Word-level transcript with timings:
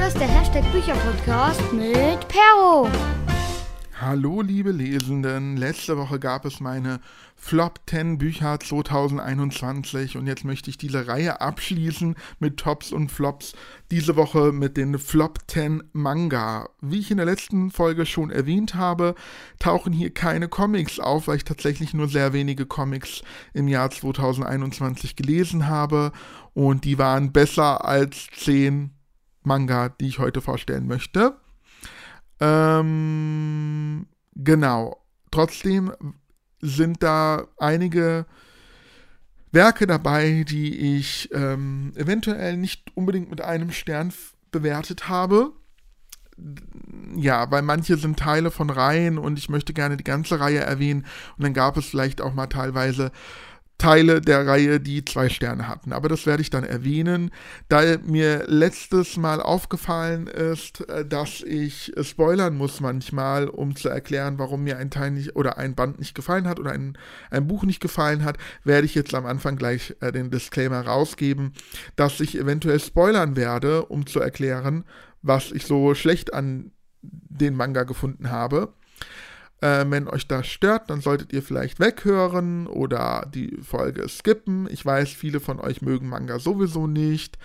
Hier 0.00 0.08
ist 0.08 0.18
der 0.18 0.28
Hashtag 0.28 0.64
Bücherpodcast 0.72 1.74
mit 1.74 2.26
Perro. 2.26 2.88
Hallo 4.00 4.40
liebe 4.40 4.70
Lesenden, 4.70 5.58
letzte 5.58 5.98
Woche 5.98 6.18
gab 6.18 6.46
es 6.46 6.58
meine 6.58 7.00
Flop 7.36 7.80
10 7.86 8.16
Bücher 8.16 8.58
2021 8.58 10.16
und 10.16 10.26
jetzt 10.26 10.46
möchte 10.46 10.70
ich 10.70 10.78
diese 10.78 11.06
Reihe 11.06 11.42
abschließen 11.42 12.14
mit 12.38 12.56
Tops 12.56 12.92
und 12.92 13.12
Flops. 13.12 13.52
Diese 13.90 14.16
Woche 14.16 14.52
mit 14.52 14.78
den 14.78 14.98
Flop 14.98 15.40
10 15.48 15.82
Manga. 15.92 16.70
Wie 16.80 17.00
ich 17.00 17.10
in 17.10 17.18
der 17.18 17.26
letzten 17.26 17.70
Folge 17.70 18.06
schon 18.06 18.30
erwähnt 18.30 18.76
habe, 18.76 19.14
tauchen 19.58 19.92
hier 19.92 20.14
keine 20.14 20.48
Comics 20.48 20.98
auf, 20.98 21.28
weil 21.28 21.36
ich 21.36 21.44
tatsächlich 21.44 21.92
nur 21.92 22.08
sehr 22.08 22.32
wenige 22.32 22.64
Comics 22.64 23.20
im 23.52 23.68
Jahr 23.68 23.90
2021 23.90 25.14
gelesen 25.14 25.68
habe 25.68 26.12
und 26.54 26.86
die 26.86 26.96
waren 26.96 27.32
besser 27.32 27.84
als 27.84 28.28
10 28.34 28.92
Manga, 29.42 29.88
die 29.88 30.08
ich 30.08 30.18
heute 30.18 30.40
vorstellen 30.40 30.86
möchte. 30.86 31.36
Ähm, 32.40 34.06
genau. 34.34 35.04
Trotzdem 35.30 35.92
sind 36.60 37.02
da 37.02 37.46
einige 37.56 38.26
Werke 39.52 39.86
dabei, 39.86 40.44
die 40.48 40.98
ich 40.98 41.30
ähm, 41.32 41.92
eventuell 41.96 42.56
nicht 42.56 42.90
unbedingt 42.94 43.30
mit 43.30 43.40
einem 43.40 43.72
Stern 43.72 44.12
bewertet 44.50 45.08
habe. 45.08 45.52
Ja, 47.16 47.50
weil 47.50 47.62
manche 47.62 47.96
sind 47.96 48.18
Teile 48.18 48.50
von 48.50 48.70
Reihen 48.70 49.18
und 49.18 49.38
ich 49.38 49.48
möchte 49.48 49.74
gerne 49.74 49.96
die 49.96 50.04
ganze 50.04 50.40
Reihe 50.40 50.60
erwähnen. 50.60 51.04
Und 51.36 51.44
dann 51.44 51.54
gab 51.54 51.76
es 51.76 51.86
vielleicht 51.86 52.20
auch 52.20 52.32
mal 52.32 52.46
teilweise 52.46 53.12
Teile 53.80 54.20
der 54.20 54.46
Reihe, 54.46 54.78
die 54.78 55.06
zwei 55.06 55.30
Sterne 55.30 55.66
hatten. 55.66 55.94
Aber 55.94 56.10
das 56.10 56.26
werde 56.26 56.42
ich 56.42 56.50
dann 56.50 56.64
erwähnen. 56.64 57.30
Da 57.70 57.96
mir 58.04 58.44
letztes 58.46 59.16
Mal 59.16 59.40
aufgefallen 59.40 60.26
ist, 60.26 60.86
äh, 60.90 61.06
dass 61.06 61.40
ich 61.40 61.92
spoilern 62.02 62.56
muss 62.56 62.80
manchmal, 62.80 63.48
um 63.48 63.74
zu 63.74 63.88
erklären, 63.88 64.38
warum 64.38 64.64
mir 64.64 64.76
ein 64.76 64.90
Teil 64.90 65.12
nicht 65.12 65.34
oder 65.34 65.56
ein 65.56 65.74
Band 65.74 65.98
nicht 65.98 66.14
gefallen 66.14 66.46
hat 66.46 66.60
oder 66.60 66.72
ein, 66.72 66.98
ein 67.30 67.46
Buch 67.46 67.64
nicht 67.64 67.80
gefallen 67.80 68.22
hat, 68.22 68.36
werde 68.64 68.84
ich 68.84 68.94
jetzt 68.94 69.14
am 69.14 69.24
Anfang 69.24 69.56
gleich 69.56 69.96
äh, 70.00 70.12
den 70.12 70.30
Disclaimer 70.30 70.82
rausgeben, 70.82 71.54
dass 71.96 72.20
ich 72.20 72.36
eventuell 72.36 72.80
spoilern 72.80 73.34
werde, 73.34 73.86
um 73.86 74.06
zu 74.06 74.20
erklären, 74.20 74.84
was 75.22 75.52
ich 75.52 75.64
so 75.64 75.94
schlecht 75.94 76.34
an 76.34 76.72
den 77.00 77.54
Manga 77.54 77.84
gefunden 77.84 78.30
habe. 78.30 78.74
Äh, 79.60 79.84
wenn 79.88 80.08
euch 80.08 80.26
das 80.26 80.46
stört, 80.46 80.88
dann 80.90 81.00
solltet 81.00 81.32
ihr 81.32 81.42
vielleicht 81.42 81.80
weghören 81.80 82.66
oder 82.66 83.28
die 83.32 83.58
Folge 83.62 84.08
skippen. 84.08 84.68
Ich 84.70 84.84
weiß, 84.84 85.10
viele 85.10 85.40
von 85.40 85.60
euch 85.60 85.82
mögen 85.82 86.08
Manga 86.08 86.38
sowieso 86.38 86.86
nicht. 86.86 87.38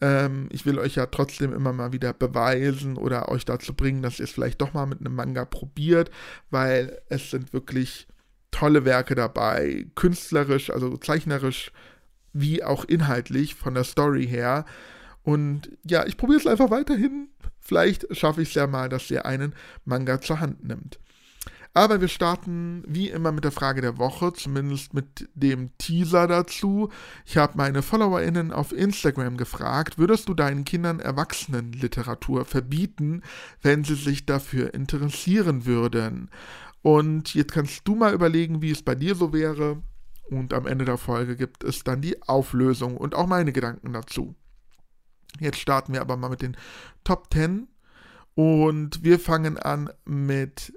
Ähm, 0.00 0.48
ich 0.50 0.66
will 0.66 0.80
euch 0.80 0.96
ja 0.96 1.06
trotzdem 1.06 1.52
immer 1.52 1.72
mal 1.72 1.92
wieder 1.92 2.12
beweisen 2.12 2.96
oder 2.96 3.28
euch 3.28 3.44
dazu 3.44 3.74
bringen, 3.74 4.02
dass 4.02 4.18
ihr 4.18 4.24
es 4.24 4.32
vielleicht 4.32 4.60
doch 4.60 4.74
mal 4.74 4.86
mit 4.86 5.00
einem 5.00 5.14
Manga 5.14 5.44
probiert, 5.44 6.10
weil 6.50 7.00
es 7.08 7.30
sind 7.30 7.52
wirklich 7.52 8.08
tolle 8.50 8.84
Werke 8.84 9.14
dabei, 9.14 9.86
künstlerisch, 9.94 10.70
also 10.70 10.96
zeichnerisch, 10.96 11.70
wie 12.32 12.64
auch 12.64 12.84
inhaltlich 12.84 13.54
von 13.54 13.74
der 13.74 13.84
Story 13.84 14.26
her. 14.26 14.64
Und 15.22 15.70
ja, 15.84 16.04
ich 16.06 16.16
probiere 16.16 16.40
es 16.40 16.46
einfach 16.48 16.70
weiterhin. 16.70 17.28
Vielleicht 17.60 18.16
schaffe 18.16 18.42
ich 18.42 18.48
es 18.48 18.54
ja 18.54 18.66
mal, 18.66 18.88
dass 18.88 19.08
ihr 19.10 19.24
einen 19.24 19.54
Manga 19.84 20.20
zur 20.20 20.40
Hand 20.40 20.64
nimmt. 20.64 20.98
Aber 21.74 22.02
wir 22.02 22.08
starten 22.08 22.84
wie 22.86 23.08
immer 23.08 23.32
mit 23.32 23.44
der 23.44 23.50
Frage 23.50 23.80
der 23.80 23.96
Woche, 23.96 24.34
zumindest 24.34 24.92
mit 24.92 25.28
dem 25.34 25.70
Teaser 25.78 26.26
dazu. 26.26 26.90
Ich 27.24 27.38
habe 27.38 27.56
meine 27.56 27.80
FollowerInnen 27.80 28.52
auf 28.52 28.72
Instagram 28.72 29.38
gefragt, 29.38 29.96
würdest 29.96 30.28
du 30.28 30.34
deinen 30.34 30.64
Kindern 30.64 31.00
Erwachsenenliteratur 31.00 32.44
verbieten, 32.44 33.22
wenn 33.62 33.84
sie 33.84 33.94
sich 33.94 34.26
dafür 34.26 34.74
interessieren 34.74 35.64
würden? 35.64 36.30
Und 36.82 37.34
jetzt 37.34 37.52
kannst 37.52 37.88
du 37.88 37.94
mal 37.94 38.12
überlegen, 38.12 38.60
wie 38.60 38.70
es 38.70 38.82
bei 38.82 38.94
dir 38.94 39.14
so 39.14 39.32
wäre. 39.32 39.82
Und 40.24 40.52
am 40.52 40.66
Ende 40.66 40.84
der 40.84 40.98
Folge 40.98 41.36
gibt 41.36 41.64
es 41.64 41.84
dann 41.84 42.02
die 42.02 42.22
Auflösung 42.22 42.96
und 42.98 43.14
auch 43.14 43.26
meine 43.26 43.52
Gedanken 43.52 43.92
dazu. 43.92 44.34
Jetzt 45.40 45.58
starten 45.58 45.94
wir 45.94 46.02
aber 46.02 46.16
mal 46.18 46.28
mit 46.28 46.42
den 46.42 46.56
Top 47.04 47.32
10. 47.32 47.68
Und 48.34 49.02
wir 49.04 49.18
fangen 49.18 49.58
an 49.58 49.90
mit 50.04 50.72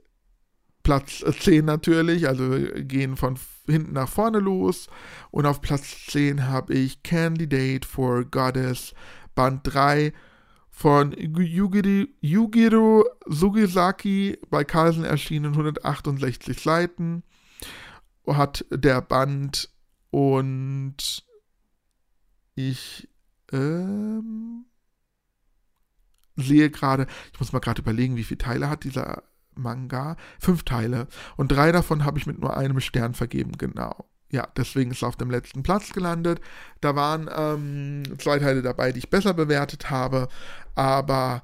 Platz 0.86 1.26
10 1.40 1.66
natürlich, 1.66 2.28
also 2.28 2.48
gehen 2.76 3.18
von 3.18 3.40
hinten 3.66 3.94
nach 3.94 4.08
vorne 4.08 4.38
los. 4.38 4.88
Und 5.32 5.48
auf 5.48 5.60
Platz 5.60 6.06
10 6.06 6.48
habe 6.48 6.76
ich 6.76 7.02
Candidate 7.02 7.88
for 7.88 8.24
Goddess 8.24 8.94
Band 9.34 9.62
3 9.64 10.14
von 10.70 11.12
Yugiri, 11.14 12.14
Yugiro 12.22 13.04
Sugisaki 13.26 14.38
bei 14.52 14.64
Carlsen 14.64 15.04
erschienen, 15.04 15.54
168 15.54 16.62
Seiten. 16.62 17.24
Hat 18.28 18.64
der 18.70 19.02
Band 19.02 19.72
und 20.12 21.26
ich 22.54 23.10
ähm, 23.52 24.66
sehe 26.36 26.70
gerade, 26.70 27.08
ich 27.34 27.40
muss 27.40 27.54
mal 27.54 27.60
gerade 27.60 27.82
überlegen, 27.82 28.18
wie 28.18 28.24
viele 28.24 28.38
Teile 28.38 28.70
hat 28.70 28.84
dieser 28.84 29.24
Manga. 29.58 30.18
Fünf 30.40 30.64
Teile. 30.64 31.08
Und 31.38 31.52
drei 31.52 31.72
davon 31.72 32.06
habe 32.06 32.18
ich 32.18 32.28
mit 32.28 32.40
nur 32.40 32.58
einem 32.58 32.80
Stern 32.80 33.14
vergeben, 33.14 33.54
genau. 33.58 34.06
Ja, 34.32 34.48
deswegen 34.58 34.92
ist 34.92 34.98
es 34.98 35.04
auf 35.04 35.16
dem 35.16 35.30
letzten 35.30 35.64
Platz 35.64 35.94
gelandet. 35.94 36.42
Da 36.82 36.96
waren 36.96 37.30
ähm, 37.36 38.20
zwei 38.20 38.40
Teile 38.40 38.62
dabei, 38.62 38.92
die 38.92 39.00
ich 39.00 39.10
besser 39.10 39.34
bewertet 39.34 39.90
habe, 39.90 40.28
aber 40.74 41.44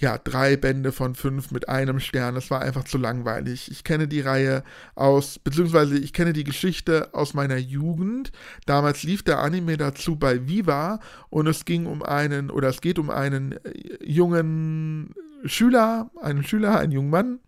ja, 0.00 0.16
drei 0.16 0.56
Bände 0.56 0.92
von 0.92 1.14
fünf 1.14 1.50
mit 1.50 1.68
einem 1.68 2.00
Stern. 2.00 2.34
Es 2.34 2.50
war 2.50 2.62
einfach 2.62 2.84
zu 2.84 2.96
langweilig. 2.96 3.70
Ich 3.70 3.84
kenne 3.84 4.08
die 4.08 4.22
Reihe 4.22 4.64
aus, 4.94 5.38
beziehungsweise 5.38 5.98
ich 5.98 6.14
kenne 6.14 6.32
die 6.32 6.44
Geschichte 6.44 7.10
aus 7.12 7.34
meiner 7.34 7.58
Jugend. 7.58 8.32
Damals 8.64 9.02
lief 9.02 9.22
der 9.22 9.40
Anime 9.40 9.76
dazu 9.76 10.16
bei 10.16 10.48
Viva 10.48 11.00
und 11.28 11.46
es 11.46 11.66
ging 11.66 11.84
um 11.84 12.02
einen, 12.02 12.50
oder 12.50 12.68
es 12.68 12.80
geht 12.80 12.98
um 12.98 13.10
einen 13.10 13.52
äh, 13.52 14.02
jungen 14.02 15.14
Schüler, 15.44 16.10
einen 16.22 16.44
Schüler, 16.44 16.78
einen 16.78 16.92
jungen 16.92 17.10
Mann, 17.10 17.40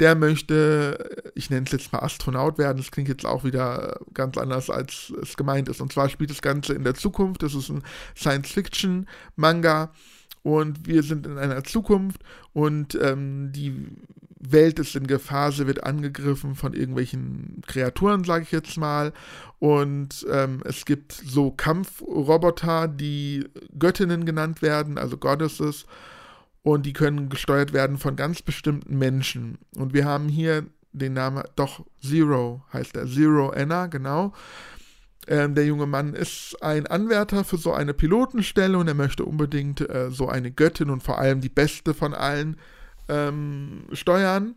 der 0.00 0.14
möchte, 0.14 1.32
ich 1.34 1.50
nenne 1.50 1.66
es 1.66 1.72
jetzt 1.72 1.92
mal 1.92 2.00
Astronaut 2.00 2.58
werden, 2.58 2.78
das 2.78 2.90
klingt 2.90 3.08
jetzt 3.08 3.26
auch 3.26 3.44
wieder 3.44 4.00
ganz 4.14 4.36
anders, 4.38 4.70
als 4.70 5.12
es 5.22 5.36
gemeint 5.36 5.68
ist. 5.68 5.80
Und 5.80 5.92
zwar 5.92 6.08
spielt 6.08 6.30
das 6.30 6.42
Ganze 6.42 6.74
in 6.74 6.84
der 6.84 6.94
Zukunft, 6.94 7.42
das 7.42 7.54
ist 7.54 7.68
ein 7.68 7.82
Science-Fiction-Manga. 8.16 9.92
Und 10.42 10.86
wir 10.86 11.02
sind 11.04 11.26
in 11.26 11.38
einer 11.38 11.62
Zukunft. 11.62 12.20
Und 12.52 12.96
ähm, 12.96 13.52
die 13.52 13.86
Welt 14.42 14.78
ist 14.80 14.96
in 14.96 15.06
Gefahr, 15.06 15.52
sie 15.52 15.66
wird 15.66 15.84
angegriffen 15.84 16.56
von 16.56 16.74
irgendwelchen 16.74 17.62
Kreaturen, 17.66 18.24
sage 18.24 18.42
ich 18.42 18.50
jetzt 18.50 18.76
mal. 18.76 19.12
Und 19.60 20.26
ähm, 20.30 20.60
es 20.64 20.84
gibt 20.84 21.12
so 21.12 21.52
Kampfroboter, 21.52 22.88
die 22.88 23.44
Göttinnen 23.78 24.24
genannt 24.24 24.60
werden, 24.60 24.98
also 24.98 25.16
Goddesses 25.16 25.86
und 26.62 26.86
die 26.86 26.92
können 26.92 27.28
gesteuert 27.28 27.72
werden 27.72 27.98
von 27.98 28.16
ganz 28.16 28.42
bestimmten 28.42 28.98
Menschen. 28.98 29.58
Und 29.76 29.94
wir 29.94 30.04
haben 30.04 30.28
hier 30.28 30.66
den 30.92 31.14
Namen, 31.14 31.42
doch 31.56 31.84
Zero 32.00 32.62
heißt 32.72 32.96
er, 32.96 33.06
Zero 33.06 33.50
Anna, 33.50 33.86
genau. 33.86 34.32
Ähm, 35.28 35.54
der 35.54 35.66
junge 35.66 35.86
Mann 35.86 36.14
ist 36.14 36.56
ein 36.62 36.86
Anwärter 36.86 37.44
für 37.44 37.56
so 37.56 37.72
eine 37.72 37.94
Pilotenstelle 37.94 38.76
und 38.76 38.88
er 38.88 38.94
möchte 38.94 39.24
unbedingt 39.24 39.80
äh, 39.80 40.10
so 40.10 40.28
eine 40.28 40.50
Göttin 40.50 40.90
und 40.90 41.02
vor 41.02 41.18
allem 41.18 41.40
die 41.40 41.48
beste 41.48 41.94
von 41.94 42.12
allen 42.12 42.56
ähm, 43.08 43.84
steuern 43.92 44.56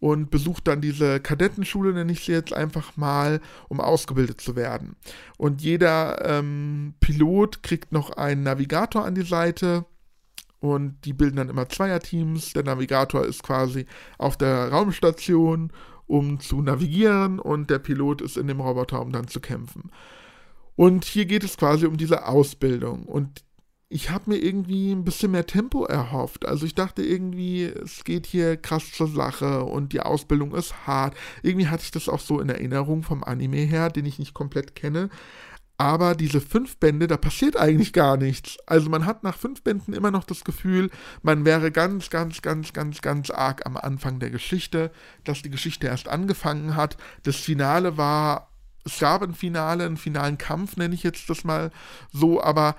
und 0.00 0.30
besucht 0.30 0.68
dann 0.68 0.80
diese 0.80 1.20
Kadettenschule, 1.20 1.92
nenne 1.92 2.12
ich 2.12 2.24
sie 2.24 2.32
jetzt 2.32 2.52
einfach 2.52 2.96
mal, 2.96 3.40
um 3.68 3.80
ausgebildet 3.80 4.40
zu 4.40 4.56
werden. 4.56 4.94
Und 5.38 5.62
jeder 5.62 6.24
ähm, 6.24 6.94
Pilot 7.00 7.62
kriegt 7.62 7.90
noch 7.90 8.10
einen 8.10 8.42
Navigator 8.42 9.04
an 9.04 9.14
die 9.14 9.22
Seite 9.22 9.86
und 10.60 10.96
die 11.04 11.12
bilden 11.12 11.36
dann 11.36 11.48
immer 11.48 11.68
Zweierteams. 11.68 12.52
Der 12.52 12.64
Navigator 12.64 13.24
ist 13.24 13.42
quasi 13.42 13.86
auf 14.18 14.36
der 14.36 14.70
Raumstation, 14.70 15.72
um 16.06 16.40
zu 16.40 16.62
navigieren 16.62 17.38
und 17.38 17.70
der 17.70 17.78
Pilot 17.78 18.22
ist 18.22 18.36
in 18.36 18.46
dem 18.46 18.60
Roboter, 18.60 19.00
um 19.00 19.12
dann 19.12 19.28
zu 19.28 19.40
kämpfen. 19.40 19.90
Und 20.74 21.04
hier 21.04 21.26
geht 21.26 21.44
es 21.44 21.56
quasi 21.56 21.86
um 21.86 21.96
diese 21.96 22.26
Ausbildung 22.26 23.04
und 23.04 23.42
ich 23.90 24.10
habe 24.10 24.30
mir 24.30 24.36
irgendwie 24.36 24.92
ein 24.92 25.04
bisschen 25.04 25.30
mehr 25.30 25.46
Tempo 25.46 25.84
erhofft. 25.84 26.46
Also 26.46 26.66
ich 26.66 26.74
dachte 26.74 27.02
irgendwie, 27.02 27.64
es 27.64 28.04
geht 28.04 28.26
hier 28.26 28.56
krass 28.58 28.92
zur 28.92 29.08
Sache 29.08 29.64
und 29.64 29.92
die 29.94 30.00
Ausbildung 30.00 30.54
ist 30.54 30.86
hart. 30.86 31.16
Irgendwie 31.42 31.68
hatte 31.68 31.84
ich 31.84 31.90
das 31.90 32.08
auch 32.08 32.20
so 32.20 32.38
in 32.40 32.50
Erinnerung 32.50 33.02
vom 33.02 33.24
Anime 33.24 33.56
her, 33.56 33.88
den 33.88 34.04
ich 34.04 34.18
nicht 34.18 34.34
komplett 34.34 34.74
kenne. 34.74 35.08
Aber 35.80 36.16
diese 36.16 36.40
fünf 36.40 36.78
Bände, 36.78 37.06
da 37.06 37.16
passiert 37.16 37.56
eigentlich 37.56 37.92
gar 37.92 38.16
nichts. 38.16 38.58
Also 38.66 38.90
man 38.90 39.06
hat 39.06 39.22
nach 39.22 39.36
fünf 39.36 39.62
Bänden 39.62 39.94
immer 39.94 40.10
noch 40.10 40.24
das 40.24 40.42
Gefühl, 40.42 40.90
man 41.22 41.44
wäre 41.44 41.70
ganz, 41.70 42.10
ganz, 42.10 42.42
ganz, 42.42 42.72
ganz, 42.72 43.00
ganz 43.00 43.30
arg 43.30 43.64
am 43.64 43.76
Anfang 43.76 44.18
der 44.18 44.30
Geschichte, 44.30 44.90
dass 45.22 45.42
die 45.42 45.50
Geschichte 45.50 45.86
erst 45.86 46.08
angefangen 46.08 46.74
hat. 46.74 46.96
Das 47.22 47.36
Finale 47.36 47.96
war, 47.96 48.50
es 48.84 48.98
gab 48.98 49.22
ein 49.22 49.34
Finale, 49.34 49.86
einen 49.86 49.96
finalen 49.96 50.36
Kampf, 50.36 50.76
nenne 50.76 50.96
ich 50.96 51.04
jetzt 51.04 51.30
das 51.30 51.44
mal 51.44 51.70
so, 52.10 52.42
aber 52.42 52.74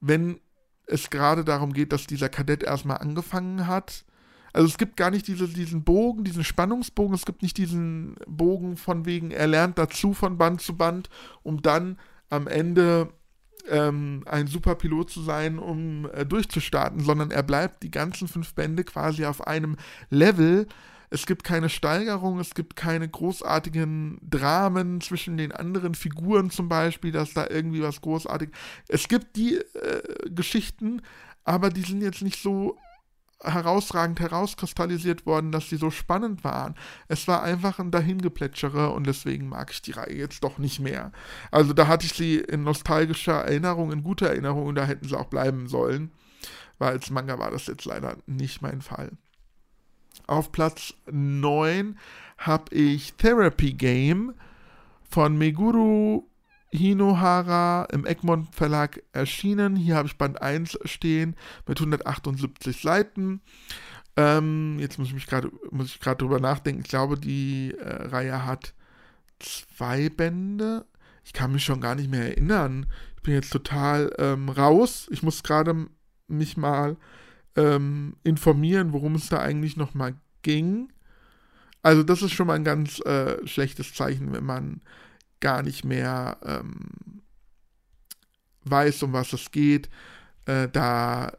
wenn 0.00 0.38
es 0.86 1.10
gerade 1.10 1.44
darum 1.44 1.72
geht, 1.72 1.92
dass 1.92 2.06
dieser 2.06 2.28
Kadett 2.28 2.62
erstmal 2.62 2.98
angefangen 2.98 3.66
hat. 3.66 4.04
Also 4.52 4.68
es 4.68 4.78
gibt 4.78 4.96
gar 4.96 5.10
nicht 5.10 5.26
diese, 5.26 5.48
diesen 5.48 5.82
Bogen, 5.82 6.22
diesen 6.22 6.44
Spannungsbogen, 6.44 7.14
es 7.16 7.26
gibt 7.26 7.42
nicht 7.42 7.58
diesen 7.58 8.14
Bogen 8.28 8.76
von 8.76 9.06
wegen, 9.06 9.32
er 9.32 9.48
lernt 9.48 9.76
dazu 9.76 10.14
von 10.14 10.38
Band 10.38 10.60
zu 10.60 10.76
Band, 10.76 11.10
um 11.42 11.62
dann 11.62 11.98
am 12.30 12.46
Ende 12.46 13.12
ähm, 13.68 14.22
ein 14.26 14.46
super 14.46 14.74
Pilot 14.74 15.10
zu 15.10 15.22
sein, 15.22 15.58
um 15.58 16.08
äh, 16.12 16.24
durchzustarten, 16.24 17.00
sondern 17.00 17.30
er 17.30 17.42
bleibt 17.42 17.82
die 17.82 17.90
ganzen 17.90 18.28
fünf 18.28 18.54
Bände 18.54 18.84
quasi 18.84 19.24
auf 19.24 19.46
einem 19.46 19.76
Level, 20.10 20.66
es 21.10 21.26
gibt 21.26 21.42
keine 21.42 21.70
Steigerung, 21.70 22.38
es 22.38 22.54
gibt 22.54 22.76
keine 22.76 23.08
großartigen 23.08 24.18
Dramen 24.22 25.00
zwischen 25.00 25.38
den 25.38 25.52
anderen 25.52 25.94
Figuren 25.94 26.50
zum 26.50 26.68
Beispiel, 26.68 27.12
dass 27.12 27.32
da 27.32 27.46
irgendwie 27.48 27.82
was 27.82 28.00
großartig. 28.02 28.50
Es 28.88 29.08
gibt 29.08 29.36
die 29.36 29.56
äh, 29.56 30.30
Geschichten, 30.30 31.00
aber 31.44 31.70
die 31.70 31.82
sind 31.82 32.02
jetzt 32.02 32.20
nicht 32.20 32.42
so 32.42 32.76
herausragend 33.42 34.18
herauskristallisiert 34.20 35.24
worden, 35.24 35.52
dass 35.52 35.68
sie 35.68 35.76
so 35.76 35.90
spannend 35.90 36.42
waren. 36.42 36.74
Es 37.06 37.28
war 37.28 37.42
einfach 37.42 37.78
ein 37.78 37.90
Dahingeplätschere 37.90 38.90
und 38.90 39.06
deswegen 39.06 39.48
mag 39.48 39.70
ich 39.70 39.82
die 39.82 39.92
Reihe 39.92 40.14
jetzt 40.14 40.42
doch 40.42 40.58
nicht 40.58 40.80
mehr. 40.80 41.12
Also 41.50 41.72
da 41.72 41.86
hatte 41.86 42.06
ich 42.06 42.14
sie 42.14 42.36
in 42.36 42.64
nostalgischer 42.64 43.44
Erinnerung, 43.44 43.92
in 43.92 44.02
guter 44.02 44.28
Erinnerung 44.28 44.66
und 44.66 44.74
da 44.74 44.84
hätten 44.84 45.06
sie 45.06 45.16
auch 45.16 45.26
bleiben 45.26 45.68
sollen. 45.68 46.10
Weil 46.78 46.92
als 46.92 47.10
Manga 47.10 47.38
war 47.38 47.50
das 47.50 47.66
jetzt 47.66 47.84
leider 47.84 48.16
nicht 48.26 48.62
mein 48.62 48.82
Fall. 48.82 49.12
Auf 50.26 50.52
Platz 50.52 50.94
9 51.10 51.98
habe 52.38 52.74
ich 52.74 53.14
Therapy 53.14 53.72
Game 53.72 54.34
von 55.08 55.38
Meguru 55.38 56.24
Hinohara 56.70 57.84
im 57.92 58.04
Egmont 58.06 58.54
Verlag 58.54 59.02
erschienen. 59.12 59.76
Hier 59.76 59.96
habe 59.96 60.08
ich 60.08 60.18
Band 60.18 60.42
1 60.42 60.78
stehen 60.84 61.36
mit 61.66 61.78
178 61.78 62.80
Seiten. 62.80 63.40
Ähm, 64.16 64.78
jetzt 64.78 64.98
muss 64.98 65.12
ich 65.12 65.26
gerade 65.26 65.50
gerade 66.00 66.18
drüber 66.18 66.40
nachdenken. 66.40 66.82
Ich 66.82 66.88
glaube, 66.88 67.18
die 67.18 67.74
äh, 67.78 68.08
Reihe 68.08 68.44
hat 68.44 68.74
zwei 69.38 70.08
Bände. 70.08 70.86
Ich 71.24 71.32
kann 71.32 71.52
mich 71.52 71.64
schon 71.64 71.80
gar 71.80 71.94
nicht 71.94 72.10
mehr 72.10 72.26
erinnern. 72.26 72.86
Ich 73.16 73.22
bin 73.22 73.34
jetzt 73.34 73.52
total 73.52 74.12
ähm, 74.18 74.48
raus. 74.48 75.08
Ich 75.10 75.22
muss 75.22 75.42
gerade 75.42 75.86
mich 76.26 76.56
mal 76.56 76.96
ähm, 77.56 78.16
informieren, 78.24 78.92
worum 78.92 79.14
es 79.14 79.28
da 79.28 79.38
eigentlich 79.38 79.76
nochmal 79.76 80.14
ging. 80.42 80.92
Also 81.82 82.02
das 82.02 82.22
ist 82.22 82.32
schon 82.32 82.46
mal 82.46 82.54
ein 82.54 82.64
ganz 82.64 83.00
äh, 83.00 83.46
schlechtes 83.46 83.94
Zeichen, 83.94 84.32
wenn 84.32 84.44
man 84.44 84.80
gar 85.40 85.62
nicht 85.62 85.84
mehr 85.84 86.38
ähm, 86.44 87.22
weiß, 88.64 89.02
um 89.02 89.12
was 89.12 89.32
es 89.32 89.50
geht. 89.50 89.88
Äh, 90.46 90.68
da, 90.68 91.32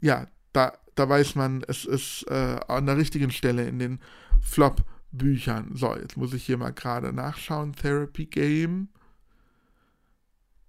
ja, 0.00 0.26
da, 0.52 0.72
da 0.94 1.08
weiß 1.08 1.34
man, 1.34 1.64
es 1.68 1.84
ist 1.84 2.24
äh, 2.28 2.60
an 2.68 2.86
der 2.86 2.96
richtigen 2.96 3.30
Stelle 3.30 3.68
in 3.68 3.78
den 3.78 4.00
Flop-Büchern. 4.40 5.74
So, 5.74 5.96
jetzt 5.96 6.16
muss 6.16 6.32
ich 6.32 6.44
hier 6.44 6.58
mal 6.58 6.72
gerade 6.72 7.12
nachschauen. 7.12 7.72
Therapy 7.72 8.26
Game. 8.26 8.88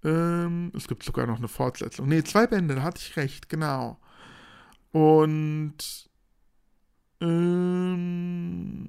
Ähm, 0.04 0.72
es 0.76 0.88
gibt 0.88 1.04
sogar 1.04 1.28
noch 1.28 1.38
eine 1.38 1.48
Fortsetzung. 1.48 2.08
Ne, 2.08 2.24
zwei 2.24 2.48
Bände, 2.48 2.76
da 2.76 2.84
hatte 2.84 3.02
ich 3.02 3.18
recht, 3.18 3.50
genau. 3.50 4.00
Und 4.92 6.08
ähm, 7.20 8.88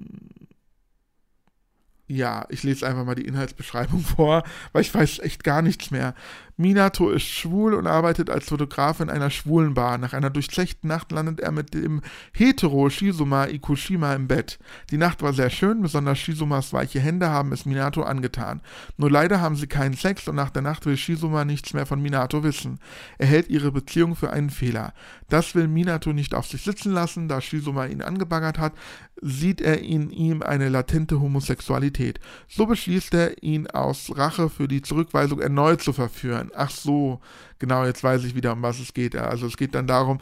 ja, 2.09 2.45
ich 2.49 2.63
lese 2.63 2.87
einfach 2.87 3.05
mal 3.05 3.15
die 3.15 3.25
Inhaltsbeschreibung 3.25 3.99
vor, 4.15 4.43
weil 4.73 4.81
ich 4.81 4.93
weiß 4.93 5.19
echt 5.19 5.43
gar 5.43 5.61
nichts 5.61 5.91
mehr. 5.91 6.15
Minato 6.59 7.09
ist 7.09 7.23
schwul 7.23 7.73
und 7.73 7.87
arbeitet 7.87 8.29
als 8.29 8.49
Fotograf 8.49 8.99
in 8.99 9.09
einer 9.09 9.29
schwulen 9.29 9.75
Bar. 9.75 9.97
Nach 9.97 10.11
einer 10.11 10.29
durchzechten 10.29 10.89
Nacht 10.89 11.09
landet 11.13 11.39
er 11.39 11.53
mit 11.53 11.73
dem 11.73 12.01
Hetero 12.33 12.89
Shizuma 12.89 13.45
Ikushima 13.45 14.13
im 14.13 14.27
Bett. 14.27 14.59
Die 14.91 14.97
Nacht 14.97 15.21
war 15.21 15.31
sehr 15.31 15.51
schön, 15.51 15.81
besonders 15.81 16.19
Shizumas 16.19 16.73
weiche 16.73 16.99
Hände 16.99 17.29
haben 17.29 17.53
es 17.53 17.65
Minato 17.65 18.03
angetan. 18.03 18.59
Nur 18.97 19.09
leider 19.09 19.39
haben 19.39 19.55
sie 19.55 19.67
keinen 19.67 19.93
Sex 19.93 20.27
und 20.27 20.35
nach 20.35 20.49
der 20.49 20.61
Nacht 20.61 20.85
will 20.85 20.97
Shizuma 20.97 21.45
nichts 21.45 21.73
mehr 21.73 21.85
von 21.85 22.01
Minato 22.01 22.43
wissen. 22.43 22.79
Er 23.19 23.27
hält 23.27 23.47
ihre 23.47 23.71
Beziehung 23.71 24.17
für 24.17 24.33
einen 24.33 24.49
Fehler. 24.49 24.93
Das 25.29 25.55
will 25.55 25.69
Minato 25.69 26.11
nicht 26.11 26.35
auf 26.35 26.45
sich 26.45 26.63
sitzen 26.63 26.91
lassen, 26.91 27.29
da 27.29 27.39
Shizuma 27.39 27.85
ihn 27.85 28.01
angebaggert 28.01 28.59
hat, 28.59 28.73
sieht 29.21 29.61
er 29.61 29.81
in 29.81 30.09
ihm 30.09 30.41
eine 30.41 30.67
latente 30.67 31.21
Homosexualität. 31.21 32.19
So 32.49 32.65
beschließt 32.65 33.13
er, 33.13 33.43
ihn 33.43 33.67
aus 33.67 34.11
Rache 34.17 34.49
für 34.49 34.67
die 34.67 34.81
Zurückweisung 34.81 35.39
erneut 35.39 35.81
zu 35.81 35.93
verführen 35.93 36.48
ach 36.55 36.69
so, 36.69 37.19
genau, 37.59 37.85
jetzt 37.85 38.03
weiß 38.03 38.23
ich 38.23 38.35
wieder, 38.35 38.53
um 38.53 38.61
was 38.61 38.79
es 38.79 38.93
geht. 38.93 39.15
Also 39.15 39.47
es 39.47 39.57
geht 39.57 39.75
dann 39.75 39.87
darum, 39.87 40.19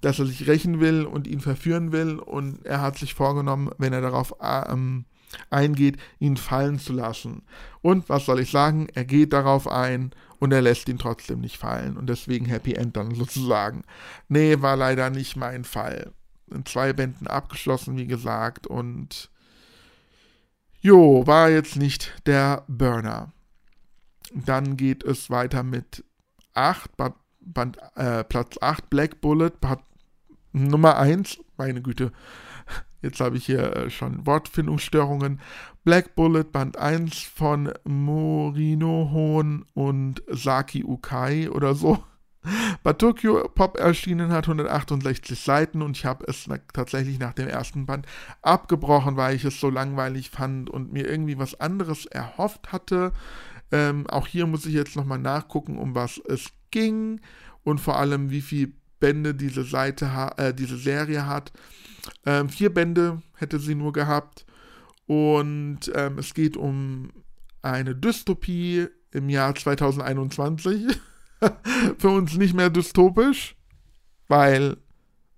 dass 0.00 0.18
er 0.18 0.26
sich 0.26 0.46
rächen 0.46 0.80
will 0.80 1.04
und 1.04 1.26
ihn 1.26 1.40
verführen 1.40 1.92
will 1.92 2.18
und 2.18 2.64
er 2.64 2.80
hat 2.80 2.98
sich 2.98 3.14
vorgenommen, 3.14 3.70
wenn 3.78 3.92
er 3.92 4.00
darauf 4.00 4.34
ähm, 4.40 5.04
eingeht, 5.50 5.96
ihn 6.18 6.36
fallen 6.36 6.78
zu 6.78 6.92
lassen. 6.92 7.42
Und 7.82 8.08
was 8.08 8.26
soll 8.26 8.40
ich 8.40 8.50
sagen? 8.50 8.88
Er 8.94 9.04
geht 9.04 9.32
darauf 9.32 9.66
ein 9.66 10.12
und 10.38 10.52
er 10.52 10.62
lässt 10.62 10.88
ihn 10.88 10.98
trotzdem 10.98 11.40
nicht 11.40 11.58
fallen 11.58 11.96
und 11.96 12.08
deswegen 12.08 12.46
Happy 12.46 12.74
End 12.74 12.96
dann 12.96 13.14
sozusagen. 13.14 13.82
Nee, 14.28 14.60
war 14.60 14.76
leider 14.76 15.10
nicht 15.10 15.36
mein 15.36 15.64
Fall. 15.64 16.12
In 16.50 16.64
zwei 16.64 16.92
Bänden 16.92 17.26
abgeschlossen, 17.26 17.96
wie 17.96 18.06
gesagt, 18.06 18.66
und 18.66 19.30
jo, 20.80 21.26
war 21.26 21.50
jetzt 21.50 21.76
nicht 21.76 22.22
der 22.24 22.64
Burner. 22.68 23.32
Dann 24.34 24.76
geht 24.76 25.04
es 25.04 25.30
weiter 25.30 25.62
mit 25.62 26.04
8, 26.54 26.96
Band, 26.96 27.14
Band, 27.40 27.78
äh, 27.96 28.24
Platz 28.24 28.56
8, 28.60 28.90
Black 28.90 29.20
Bullet, 29.20 29.50
Band, 29.60 29.80
Nummer 30.52 30.96
1, 30.98 31.38
meine 31.56 31.82
Güte, 31.82 32.12
jetzt 33.02 33.20
habe 33.20 33.36
ich 33.36 33.46
hier 33.46 33.76
äh, 33.76 33.90
schon 33.90 34.26
Wortfindungsstörungen. 34.26 35.40
Black 35.84 36.14
Bullet, 36.14 36.44
Band 36.44 36.76
1 36.76 37.18
von 37.22 37.72
Morino 37.84 39.10
Hohn 39.12 39.64
und 39.74 40.22
Saki 40.28 40.84
Ukai 40.84 41.50
oder 41.50 41.74
so. 41.74 42.02
Bei 42.82 42.92
Tokyo 42.92 43.48
Pop 43.48 43.78
erschienen 43.78 44.30
hat 44.30 44.48
168 44.48 45.38
Seiten 45.38 45.82
und 45.82 45.96
ich 45.96 46.04
habe 46.04 46.24
es 46.28 46.46
na 46.46 46.58
tatsächlich 46.72 47.18
nach 47.18 47.34
dem 47.34 47.48
ersten 47.48 47.86
Band 47.86 48.06
abgebrochen, 48.42 49.16
weil 49.16 49.34
ich 49.36 49.44
es 49.44 49.60
so 49.60 49.70
langweilig 49.70 50.30
fand 50.30 50.70
und 50.70 50.92
mir 50.92 51.08
irgendwie 51.08 51.38
was 51.38 51.58
anderes 51.60 52.06
erhofft 52.06 52.72
hatte. 52.72 53.12
Ähm, 53.70 54.06
auch 54.08 54.26
hier 54.26 54.46
muss 54.46 54.66
ich 54.66 54.74
jetzt 54.74 54.96
nochmal 54.96 55.18
nachgucken, 55.18 55.78
um 55.78 55.94
was 55.94 56.20
es 56.28 56.46
ging 56.70 57.20
und 57.64 57.80
vor 57.80 57.98
allem, 57.98 58.30
wie 58.30 58.40
viele 58.40 58.72
Bände 59.00 59.34
diese 59.34 59.64
Seite 59.64 60.10
äh, 60.36 60.54
diese 60.54 60.76
Serie 60.76 61.26
hat. 61.26 61.52
Ähm, 62.26 62.48
vier 62.48 62.72
Bände 62.72 63.22
hätte 63.34 63.58
sie 63.58 63.74
nur 63.74 63.92
gehabt. 63.92 64.44
Und 65.06 65.90
ähm, 65.94 66.18
es 66.18 66.34
geht 66.34 66.56
um 66.56 67.10
eine 67.62 67.94
Dystopie 67.94 68.88
im 69.12 69.28
Jahr 69.28 69.54
2021. 69.54 70.86
Für 71.98 72.10
uns 72.10 72.36
nicht 72.36 72.54
mehr 72.54 72.70
dystopisch, 72.70 73.56
weil 74.26 74.76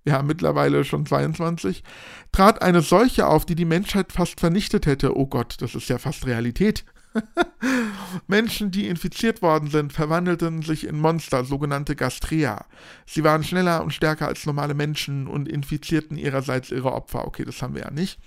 haben 0.09 0.27
mittlerweile 0.27 0.83
schon 0.83 1.05
22, 1.05 1.83
trat 2.31 2.61
eine 2.61 2.81
Seuche 2.81 3.27
auf, 3.27 3.45
die 3.45 3.55
die 3.55 3.65
Menschheit 3.65 4.11
fast 4.11 4.39
vernichtet 4.39 4.87
hätte. 4.87 5.15
Oh 5.15 5.27
Gott, 5.27 5.61
das 5.61 5.75
ist 5.75 5.89
ja 5.89 5.99
fast 5.99 6.25
Realität. 6.25 6.85
Menschen, 8.27 8.71
die 8.71 8.87
infiziert 8.87 9.41
worden 9.41 9.69
sind, 9.69 9.93
verwandelten 9.93 10.61
sich 10.61 10.87
in 10.87 10.99
Monster, 10.99 11.43
sogenannte 11.43 11.95
Gastrea. 11.95 12.65
Sie 13.05 13.23
waren 13.23 13.43
schneller 13.43 13.83
und 13.83 13.93
stärker 13.93 14.27
als 14.27 14.45
normale 14.45 14.73
Menschen 14.73 15.27
und 15.27 15.47
infizierten 15.47 16.17
ihrerseits 16.17 16.71
ihre 16.71 16.93
Opfer. 16.93 17.25
Okay, 17.25 17.45
das 17.45 17.61
haben 17.61 17.75
wir 17.75 17.83
ja 17.83 17.91
nicht. 17.91 18.19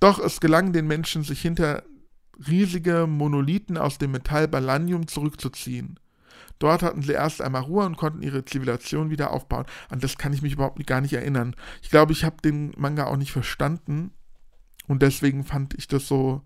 Doch 0.00 0.18
es 0.18 0.40
gelang 0.40 0.72
den 0.72 0.86
Menschen, 0.86 1.22
sich 1.22 1.40
hinter 1.40 1.82
riesige 2.46 3.06
Monolithen 3.06 3.76
aus 3.76 3.98
dem 3.98 4.12
Metall 4.12 4.48
Balanium 4.48 5.08
zurückzuziehen. 5.08 5.98
Dort 6.58 6.82
hatten 6.82 7.02
sie 7.02 7.12
erst 7.12 7.42
einmal 7.42 7.62
Ruhe 7.62 7.84
und 7.84 7.96
konnten 7.96 8.22
ihre 8.22 8.44
Zivilisation 8.44 9.10
wieder 9.10 9.30
aufbauen. 9.30 9.66
An 9.90 10.00
das 10.00 10.16
kann 10.16 10.32
ich 10.32 10.42
mich 10.42 10.54
überhaupt 10.54 10.84
gar 10.86 11.00
nicht 11.00 11.12
erinnern. 11.12 11.54
Ich 11.82 11.90
glaube, 11.90 12.12
ich 12.12 12.24
habe 12.24 12.36
den 12.42 12.72
Manga 12.76 13.06
auch 13.06 13.16
nicht 13.16 13.32
verstanden. 13.32 14.12
Und 14.86 15.02
deswegen 15.02 15.44
fand 15.44 15.74
ich 15.74 15.86
das 15.88 16.06
so, 16.06 16.42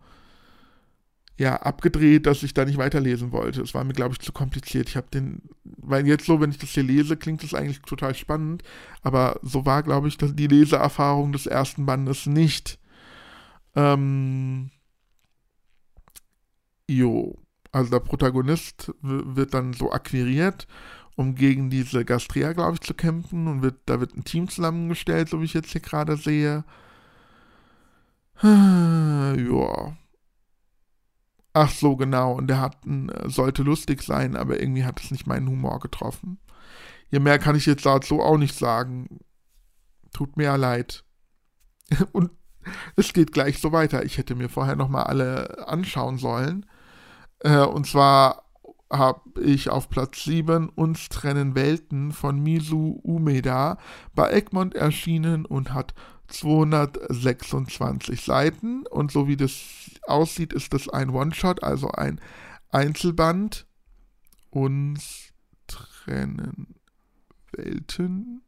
ja, 1.41 1.57
abgedreht, 1.57 2.27
dass 2.27 2.43
ich 2.43 2.53
da 2.53 2.67
nicht 2.67 2.77
weiterlesen 2.77 3.33
wollte. 3.33 3.63
Es 3.63 3.73
war 3.73 3.83
mir, 3.83 3.95
glaube 3.95 4.13
ich, 4.13 4.21
zu 4.21 4.31
kompliziert. 4.31 4.91
Ich 4.91 4.97
habe 4.99 5.07
den, 5.09 5.41
weil 5.65 6.07
jetzt 6.07 6.27
so, 6.27 6.39
wenn 6.39 6.51
ich 6.51 6.59
das 6.59 6.69
hier 6.69 6.83
lese, 6.83 7.17
klingt 7.17 7.43
das 7.43 7.55
eigentlich 7.55 7.81
total 7.81 8.15
spannend, 8.15 8.63
aber 9.01 9.41
so 9.41 9.65
war, 9.65 9.83
glaube 9.83 10.09
ich, 10.09 10.19
die 10.19 10.47
Leseerfahrung 10.47 11.33
des 11.33 11.47
ersten 11.47 11.87
Bandes 11.87 12.27
nicht. 12.27 12.79
Ähm, 13.75 14.71
jo, 16.87 17.39
also 17.73 17.91
der 17.91 18.01
Protagonist 18.01 18.93
wird 19.01 19.55
dann 19.55 19.73
so 19.73 19.93
akquiriert, 19.93 20.67
um 21.17 21.37
gegen 21.37 21.71
diese 21.71 22.05
Gastria, 22.05 22.53
glaube 22.53 22.75
ich, 22.75 22.81
zu 22.83 22.93
kämpfen 22.93 23.47
und 23.49 23.63
wird, 23.63 23.77
da 23.87 23.99
wird 23.99 24.15
ein 24.15 24.25
Team 24.25 24.47
zusammengestellt, 24.47 25.31
so 25.31 25.41
wie 25.41 25.47
ich 25.47 25.55
jetzt 25.55 25.73
hier 25.73 25.81
gerade 25.81 26.19
sehe. 26.19 26.65
Ja, 28.43 29.97
Ach 31.53 31.71
so, 31.71 31.97
genau. 31.97 32.33
Und 32.35 32.47
der 32.47 32.61
hat, 32.61 32.79
sollte 33.25 33.63
lustig 33.63 34.03
sein, 34.03 34.37
aber 34.37 34.61
irgendwie 34.61 34.85
hat 34.85 35.01
es 35.01 35.11
nicht 35.11 35.27
meinen 35.27 35.49
Humor 35.49 35.81
getroffen. 35.81 36.39
Ja, 37.11 37.19
mehr 37.19 37.39
kann 37.39 37.57
ich 37.57 37.67
jetzt 37.67 37.87
dazu 37.87 38.21
auch 38.21 38.39
nicht 38.39 38.57
sagen. 38.57 39.21
Tut 40.13 40.37
mir 40.37 40.45
ja 40.45 40.57
leid. 40.57 41.05
Und 42.13 42.31
es 42.97 43.13
geht 43.13 43.33
gleich 43.33 43.59
so 43.59 43.73
weiter. 43.73 44.05
Ich 44.05 44.19
hätte 44.19 44.35
mir 44.35 44.49
vorher 44.49 44.77
nochmal 44.77 45.05
alle 45.05 45.67
anschauen 45.67 46.19
sollen. 46.19 46.67
Äh, 47.41 47.65
und 47.65 47.87
zwar 47.87 48.45
habe 48.93 49.41
ich 49.41 49.71
auf 49.71 49.89
Platz 49.89 50.25
7 50.25 50.69
Uns 50.69 51.09
trennen 51.09 51.55
Welten 51.55 52.13
von 52.13 52.41
Misu 52.41 53.01
Umeda 53.03 53.79
bei 54.15 54.31
Egmont 54.31 54.75
erschienen 54.75 55.47
und 55.47 55.73
hat 55.73 55.95
226 56.31 58.23
Seiten. 58.23 58.87
Und 58.87 59.13
so 59.13 59.29
wie 59.29 59.37
das 59.37 59.61
aussieht, 60.07 60.53
ist 60.53 60.73
das 60.73 60.89
ein 60.89 61.11
One-Shot, 61.11 61.63
also 61.63 61.91
ein 61.91 62.21
Einzelband. 62.71 63.67
Uns 64.51 65.33
trennen 65.67 66.75
Welten. 67.53 68.43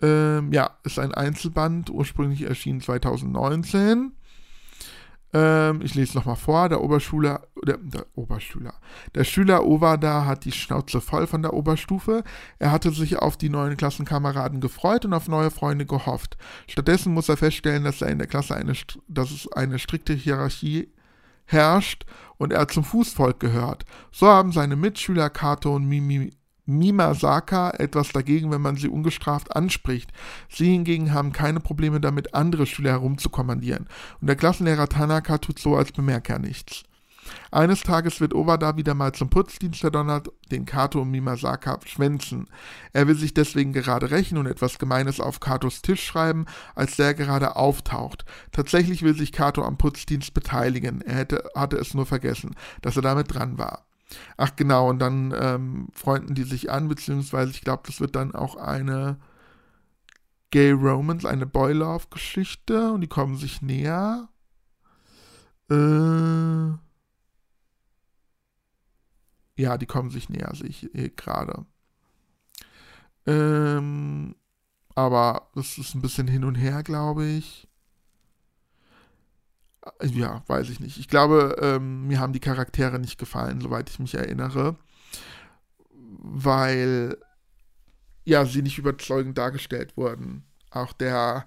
Ähm, 0.00 0.52
ja, 0.52 0.76
ist 0.82 0.98
ein 0.98 1.14
Einzelband, 1.14 1.90
ursprünglich 1.90 2.42
erschienen 2.42 2.80
2019. 2.80 4.12
Ähm, 5.34 5.80
ich 5.82 5.96
lese 5.96 6.16
nochmal 6.16 6.36
vor. 6.36 6.68
Der 6.68 6.80
Oberschüler, 6.80 7.48
der, 7.66 7.78
der 7.78 8.06
Oberschüler, 8.14 8.74
der 9.14 9.24
Schüler 9.24 9.66
Ovada 9.66 10.24
hat 10.24 10.44
die 10.44 10.52
Schnauze 10.52 11.00
voll 11.00 11.26
von 11.26 11.42
der 11.42 11.52
Oberstufe. 11.52 12.22
Er 12.60 12.70
hatte 12.70 12.92
sich 12.92 13.18
auf 13.18 13.36
die 13.36 13.50
neuen 13.50 13.76
Klassenkameraden 13.76 14.60
gefreut 14.60 15.04
und 15.04 15.12
auf 15.12 15.26
neue 15.26 15.50
Freunde 15.50 15.86
gehofft. 15.86 16.38
Stattdessen 16.68 17.12
muss 17.12 17.28
er 17.28 17.36
feststellen, 17.36 17.82
dass 17.82 18.00
er 18.00 18.08
in 18.08 18.18
der 18.18 18.28
Klasse 18.28 18.54
eine, 18.54 18.74
dass 19.08 19.32
es 19.32 19.50
eine 19.52 19.80
strikte 19.80 20.14
Hierarchie 20.14 20.92
herrscht 21.46 22.06
und 22.38 22.52
er 22.52 22.68
zum 22.68 22.84
Fußvolk 22.84 23.40
gehört. 23.40 23.84
So 24.12 24.28
haben 24.28 24.52
seine 24.52 24.76
Mitschüler 24.76 25.30
Kato 25.30 25.74
und 25.74 25.86
Mimi 25.86 26.30
Mimasaka 26.66 27.70
etwas 27.70 28.12
dagegen, 28.12 28.50
wenn 28.50 28.62
man 28.62 28.76
sie 28.76 28.88
ungestraft 28.88 29.54
anspricht. 29.54 30.12
Sie 30.48 30.70
hingegen 30.70 31.12
haben 31.12 31.32
keine 31.32 31.60
Probleme 31.60 32.00
damit, 32.00 32.34
andere 32.34 32.66
Schüler 32.66 32.92
herumzukommandieren. 32.92 33.86
Und 34.20 34.26
der 34.26 34.36
Klassenlehrer 34.36 34.88
Tanaka 34.88 35.38
tut 35.38 35.58
so, 35.58 35.76
als 35.76 35.92
bemerke 35.92 36.32
er 36.32 36.38
nichts. 36.38 36.84
Eines 37.50 37.82
Tages 37.82 38.20
wird 38.20 38.34
Obada 38.34 38.76
wieder 38.76 38.94
mal 38.94 39.12
zum 39.12 39.30
Putzdienst 39.30 39.80
verdonnert, 39.80 40.28
den 40.50 40.66
Kato 40.66 41.00
und 41.00 41.10
Mimasaka 41.10 41.78
schwänzen. 41.86 42.48
Er 42.92 43.06
will 43.06 43.16
sich 43.16 43.34
deswegen 43.34 43.72
gerade 43.72 44.10
rächen 44.10 44.38
und 44.38 44.46
etwas 44.46 44.78
Gemeines 44.78 45.20
auf 45.20 45.40
Katos 45.40 45.82
Tisch 45.82 46.04
schreiben, 46.04 46.46
als 46.74 46.96
der 46.96 47.14
gerade 47.14 47.56
auftaucht. 47.56 48.24
Tatsächlich 48.52 49.02
will 49.02 49.16
sich 49.16 49.32
Kato 49.32 49.64
am 49.64 49.78
Putzdienst 49.78 50.34
beteiligen. 50.34 51.00
Er 51.00 51.16
hätte, 51.16 51.50
hatte 51.54 51.76
es 51.76 51.94
nur 51.94 52.06
vergessen, 52.06 52.54
dass 52.82 52.96
er 52.96 53.02
damit 53.02 53.34
dran 53.34 53.58
war. 53.58 53.86
Ach 54.36 54.54
genau, 54.56 54.88
und 54.90 54.98
dann 54.98 55.34
ähm, 55.38 55.88
freunden 55.92 56.34
die 56.34 56.44
sich 56.44 56.70
an, 56.70 56.88
beziehungsweise 56.88 57.50
ich 57.52 57.60
glaube, 57.62 57.84
das 57.86 58.00
wird 58.00 58.16
dann 58.16 58.34
auch 58.34 58.56
eine 58.56 59.18
Gay 60.50 60.70
Romance, 60.72 61.28
eine 61.28 61.46
Boy 61.46 61.72
Love 61.72 62.06
Geschichte 62.10 62.92
und 62.92 63.00
die 63.00 63.08
kommen 63.08 63.36
sich 63.36 63.62
näher. 63.62 64.28
Äh, 65.70 66.68
ja, 69.56 69.78
die 69.78 69.86
kommen 69.86 70.10
sich 70.10 70.28
näher, 70.28 70.52
sehe 70.54 70.68
ich 70.68 70.94
eh 70.94 71.10
gerade. 71.10 71.66
Ähm, 73.26 74.36
aber 74.94 75.48
das 75.54 75.78
ist 75.78 75.94
ein 75.94 76.02
bisschen 76.02 76.28
hin 76.28 76.44
und 76.44 76.54
her, 76.56 76.82
glaube 76.82 77.26
ich. 77.26 77.68
Ja, 80.02 80.42
weiß 80.46 80.70
ich 80.70 80.80
nicht. 80.80 80.98
Ich 80.98 81.08
glaube, 81.08 81.56
ähm, 81.60 82.06
mir 82.06 82.20
haben 82.20 82.32
die 82.32 82.40
Charaktere 82.40 82.98
nicht 82.98 83.18
gefallen, 83.18 83.60
soweit 83.60 83.90
ich 83.90 83.98
mich 83.98 84.14
erinnere. 84.14 84.76
Weil, 85.92 87.18
ja, 88.24 88.46
sie 88.46 88.62
nicht 88.62 88.78
überzeugend 88.78 89.36
dargestellt 89.36 89.96
wurden. 89.96 90.44
Auch 90.70 90.92
der 90.92 91.46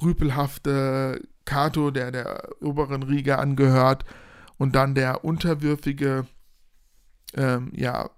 rüpelhafte 0.00 1.20
Kato, 1.44 1.90
der 1.90 2.12
der 2.12 2.48
oberen 2.60 3.02
Riege 3.02 3.38
angehört, 3.38 4.04
und 4.58 4.76
dann 4.76 4.94
der 4.94 5.24
unterwürfige, 5.24 6.26
ähm, 7.34 7.72
ja, 7.74 8.10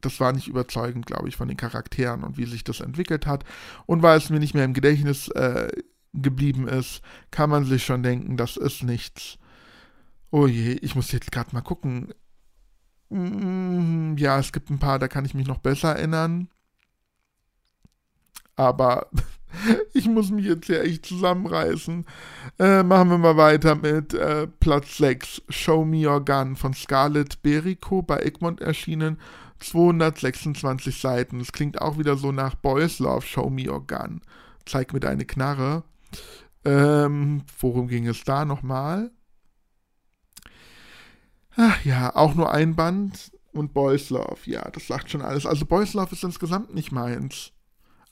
das 0.00 0.20
war 0.20 0.32
nicht 0.32 0.48
überzeugend, 0.48 1.06
glaube 1.06 1.28
ich, 1.28 1.36
von 1.36 1.48
den 1.48 1.56
Charakteren 1.56 2.24
und 2.24 2.38
wie 2.38 2.46
sich 2.46 2.64
das 2.64 2.80
entwickelt 2.80 3.26
hat. 3.26 3.44
Und 3.86 4.02
weil 4.02 4.18
es 4.18 4.30
mir 4.30 4.38
nicht 4.38 4.54
mehr 4.54 4.64
im 4.64 4.74
Gedächtnis 4.74 5.28
äh, 5.28 5.68
geblieben 6.14 6.68
ist, 6.68 7.02
kann 7.30 7.50
man 7.50 7.64
sich 7.64 7.84
schon 7.84 8.02
denken, 8.02 8.36
das 8.36 8.56
ist 8.56 8.82
nichts. 8.82 9.38
Oh 10.30 10.46
je, 10.46 10.72
ich 10.72 10.94
muss 10.94 11.12
jetzt 11.12 11.32
gerade 11.32 11.50
mal 11.52 11.62
gucken. 11.62 12.12
Mm, 13.10 14.16
ja, 14.16 14.38
es 14.38 14.52
gibt 14.52 14.70
ein 14.70 14.78
paar, 14.78 14.98
da 14.98 15.08
kann 15.08 15.24
ich 15.24 15.34
mich 15.34 15.46
noch 15.46 15.58
besser 15.58 15.96
erinnern. 15.96 16.48
Aber 18.56 19.08
ich 19.94 20.06
muss 20.06 20.30
mich 20.30 20.46
jetzt 20.46 20.66
hier 20.66 20.82
echt 20.82 21.06
zusammenreißen. 21.06 22.04
Äh, 22.58 22.82
machen 22.82 23.10
wir 23.10 23.18
mal 23.18 23.36
weiter 23.36 23.74
mit 23.74 24.14
äh, 24.14 24.46
Platz 24.46 24.96
6. 24.98 25.42
Show 25.48 25.84
Me 25.84 26.08
Your 26.08 26.24
Gun 26.24 26.56
von 26.56 26.74
Scarlett 26.74 27.42
Berico 27.42 28.02
bei 28.02 28.18
Egmont 28.18 28.60
erschienen. 28.60 29.18
226 29.60 31.00
Seiten. 31.00 31.40
Es 31.40 31.52
klingt 31.52 31.80
auch 31.80 31.98
wieder 31.98 32.16
so 32.16 32.32
nach 32.32 32.54
Boys 32.54 32.98
Love 32.98 33.22
Show 33.22 33.50
Me 33.50 33.70
Your 33.70 33.86
Gun. 33.86 34.20
Zeig 34.66 34.92
mir 34.92 35.00
deine 35.00 35.24
Knarre. 35.24 35.84
Ähm, 36.64 37.42
worum 37.58 37.88
ging 37.88 38.06
es 38.06 38.24
da 38.24 38.44
nochmal? 38.44 39.10
Ach 41.56 41.84
ja, 41.84 42.14
auch 42.14 42.34
nur 42.34 42.52
ein 42.52 42.74
Band 42.74 43.32
und 43.52 43.74
Boys 43.74 44.10
Love. 44.10 44.38
Ja, 44.44 44.68
das 44.70 44.86
sagt 44.86 45.10
schon 45.10 45.22
alles. 45.22 45.46
Also 45.46 45.66
Boys 45.66 45.94
Love 45.94 46.12
ist 46.12 46.24
insgesamt 46.24 46.74
nicht 46.74 46.90
meins. 46.90 47.52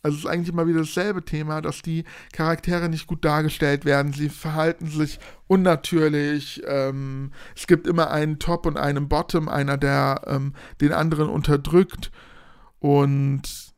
Also 0.02 0.16
es 0.16 0.24
ist 0.24 0.30
eigentlich 0.30 0.48
immer 0.48 0.66
wieder 0.66 0.80
dasselbe 0.80 1.24
Thema, 1.24 1.60
dass 1.60 1.80
die 1.80 2.04
Charaktere 2.32 2.88
nicht 2.88 3.06
gut 3.06 3.24
dargestellt 3.24 3.84
werden. 3.84 4.12
Sie 4.12 4.28
verhalten 4.28 4.88
sich 4.88 5.20
unnatürlich. 5.46 6.62
Ähm, 6.66 7.32
es 7.54 7.68
gibt 7.68 7.86
immer 7.86 8.10
einen 8.10 8.40
Top 8.40 8.66
und 8.66 8.76
einen 8.76 9.08
Bottom, 9.08 9.48
einer, 9.48 9.78
der 9.78 10.22
ähm, 10.26 10.54
den 10.80 10.92
anderen 10.92 11.28
unterdrückt. 11.28 12.10
Und 12.80 13.71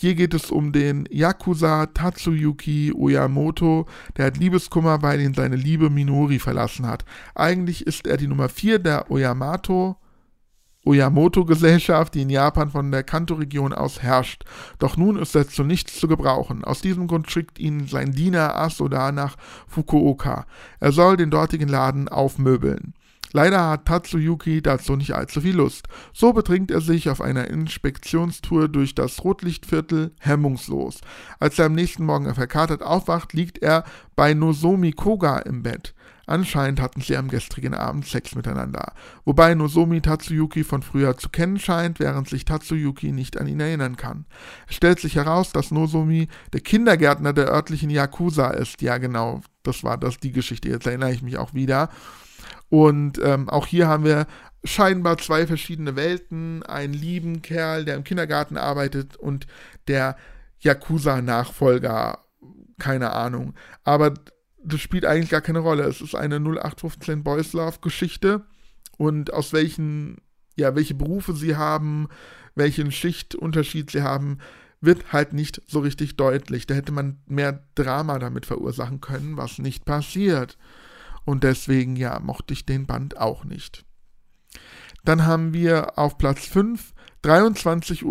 hier 0.00 0.14
geht 0.14 0.32
es 0.32 0.50
um 0.50 0.72
den 0.72 1.06
Yakuza 1.10 1.84
Tatsuyuki 1.84 2.90
Oyamoto, 2.94 3.84
der 4.16 4.24
hat 4.24 4.38
Liebeskummer, 4.38 5.02
weil 5.02 5.20
ihn 5.20 5.34
seine 5.34 5.56
Liebe 5.56 5.90
Minori 5.90 6.38
verlassen 6.38 6.86
hat. 6.86 7.04
Eigentlich 7.34 7.86
ist 7.86 8.06
er 8.06 8.16
die 8.16 8.26
Nummer 8.26 8.48
4 8.48 8.78
der 8.78 9.10
Oyamato 9.10 9.98
Oyamoto-Gesellschaft, 10.86 12.14
die 12.14 12.22
in 12.22 12.30
Japan 12.30 12.70
von 12.70 12.90
der 12.90 13.02
Kanto-Region 13.02 13.74
aus 13.74 14.00
herrscht. 14.00 14.44
Doch 14.78 14.96
nun 14.96 15.18
ist 15.18 15.34
er 15.34 15.46
zu 15.46 15.64
nichts 15.64 16.00
zu 16.00 16.08
gebrauchen. 16.08 16.64
Aus 16.64 16.80
diesem 16.80 17.06
Grund 17.06 17.30
schickt 17.30 17.58
ihn 17.58 17.86
sein 17.86 18.12
Diener 18.12 18.56
Asoda 18.56 19.12
nach 19.12 19.36
Fukuoka. 19.66 20.46
Er 20.80 20.92
soll 20.92 21.18
den 21.18 21.30
dortigen 21.30 21.68
Laden 21.68 22.08
aufmöbeln. 22.08 22.94
Leider 23.32 23.70
hat 23.70 23.86
Tatsuyuki 23.86 24.62
dazu 24.62 24.96
nicht 24.96 25.12
allzu 25.12 25.40
viel 25.40 25.56
Lust. 25.56 25.86
So 26.12 26.32
betrinkt 26.32 26.70
er 26.70 26.80
sich 26.80 27.08
auf 27.08 27.20
einer 27.20 27.48
Inspektionstour 27.48 28.68
durch 28.68 28.94
das 28.94 29.22
Rotlichtviertel 29.24 30.12
hemmungslos. 30.20 31.00
Als 31.38 31.58
er 31.58 31.66
am 31.66 31.74
nächsten 31.74 32.04
Morgen 32.04 32.34
verkatert 32.34 32.82
aufwacht, 32.82 33.32
liegt 33.32 33.58
er 33.58 33.84
bei 34.16 34.34
Nozomi 34.34 34.92
Koga 34.92 35.38
im 35.38 35.62
Bett. 35.62 35.94
Anscheinend 36.30 36.80
hatten 36.80 37.00
sie 37.00 37.16
am 37.16 37.26
gestrigen 37.26 37.74
Abend 37.74 38.06
Sex 38.06 38.36
miteinander. 38.36 38.92
Wobei 39.24 39.56
Nozomi 39.56 40.00
Tatsuyuki 40.00 40.62
von 40.62 40.80
früher 40.80 41.16
zu 41.16 41.28
kennen 41.28 41.58
scheint, 41.58 41.98
während 41.98 42.28
sich 42.28 42.44
Tatsuyuki 42.44 43.10
nicht 43.10 43.36
an 43.36 43.48
ihn 43.48 43.58
erinnern 43.58 43.96
kann. 43.96 44.26
Es 44.68 44.76
stellt 44.76 45.00
sich 45.00 45.16
heraus, 45.16 45.50
dass 45.50 45.72
Nozomi 45.72 46.28
der 46.52 46.60
Kindergärtner 46.60 47.32
der 47.32 47.48
örtlichen 47.48 47.90
Yakuza 47.90 48.50
ist. 48.50 48.80
Ja, 48.80 48.98
genau, 48.98 49.40
das 49.62 49.84
war 49.84 49.98
das 49.98 50.18
die 50.18 50.32
Geschichte. 50.32 50.68
Jetzt 50.68 50.86
erinnere 50.86 51.12
ich 51.12 51.22
mich 51.22 51.38
auch 51.38 51.54
wieder. 51.54 51.90
Und 52.68 53.20
ähm, 53.22 53.48
auch 53.48 53.66
hier 53.66 53.88
haben 53.88 54.04
wir 54.04 54.26
scheinbar 54.64 55.18
zwei 55.18 55.46
verschiedene 55.46 55.96
Welten. 55.96 56.62
Einen 56.62 56.94
lieben 56.94 57.42
Kerl, 57.42 57.84
der 57.84 57.96
im 57.96 58.04
Kindergarten 58.04 58.56
arbeitet 58.56 59.16
und 59.16 59.46
der 59.88 60.16
Yakuza-Nachfolger. 60.60 62.18
Keine 62.78 63.12
Ahnung. 63.12 63.54
Aber 63.84 64.14
das 64.62 64.80
spielt 64.80 65.04
eigentlich 65.04 65.30
gar 65.30 65.40
keine 65.40 65.60
Rolle. 65.60 65.84
Es 65.84 66.00
ist 66.00 66.14
eine 66.14 66.36
0815 66.36 67.22
Boys 67.22 67.52
Love-Geschichte. 67.52 68.44
Und 68.96 69.32
aus 69.32 69.52
welchen, 69.52 70.18
ja, 70.56 70.74
welche 70.74 70.94
Berufe 70.94 71.34
sie 71.34 71.56
haben, 71.56 72.08
welchen 72.54 72.92
Schichtunterschied 72.92 73.90
sie 73.90 74.02
haben, 74.02 74.38
wird 74.80 75.12
halt 75.12 75.32
nicht 75.32 75.62
so 75.66 75.80
richtig 75.80 76.16
deutlich. 76.16 76.66
Da 76.66 76.74
hätte 76.74 76.92
man 76.92 77.20
mehr 77.26 77.64
Drama 77.74 78.18
damit 78.18 78.46
verursachen 78.46 79.00
können, 79.00 79.36
was 79.36 79.58
nicht 79.58 79.84
passiert. 79.84 80.58
Und 81.24 81.44
deswegen, 81.44 81.96
ja, 81.96 82.18
mochte 82.20 82.54
ich 82.54 82.66
den 82.66 82.86
Band 82.86 83.18
auch 83.18 83.44
nicht. 83.44 83.84
Dann 85.04 85.26
haben 85.26 85.52
wir 85.52 85.98
auf 85.98 86.18
Platz 86.18 86.46
5 86.46 86.94
23.45 87.24 88.04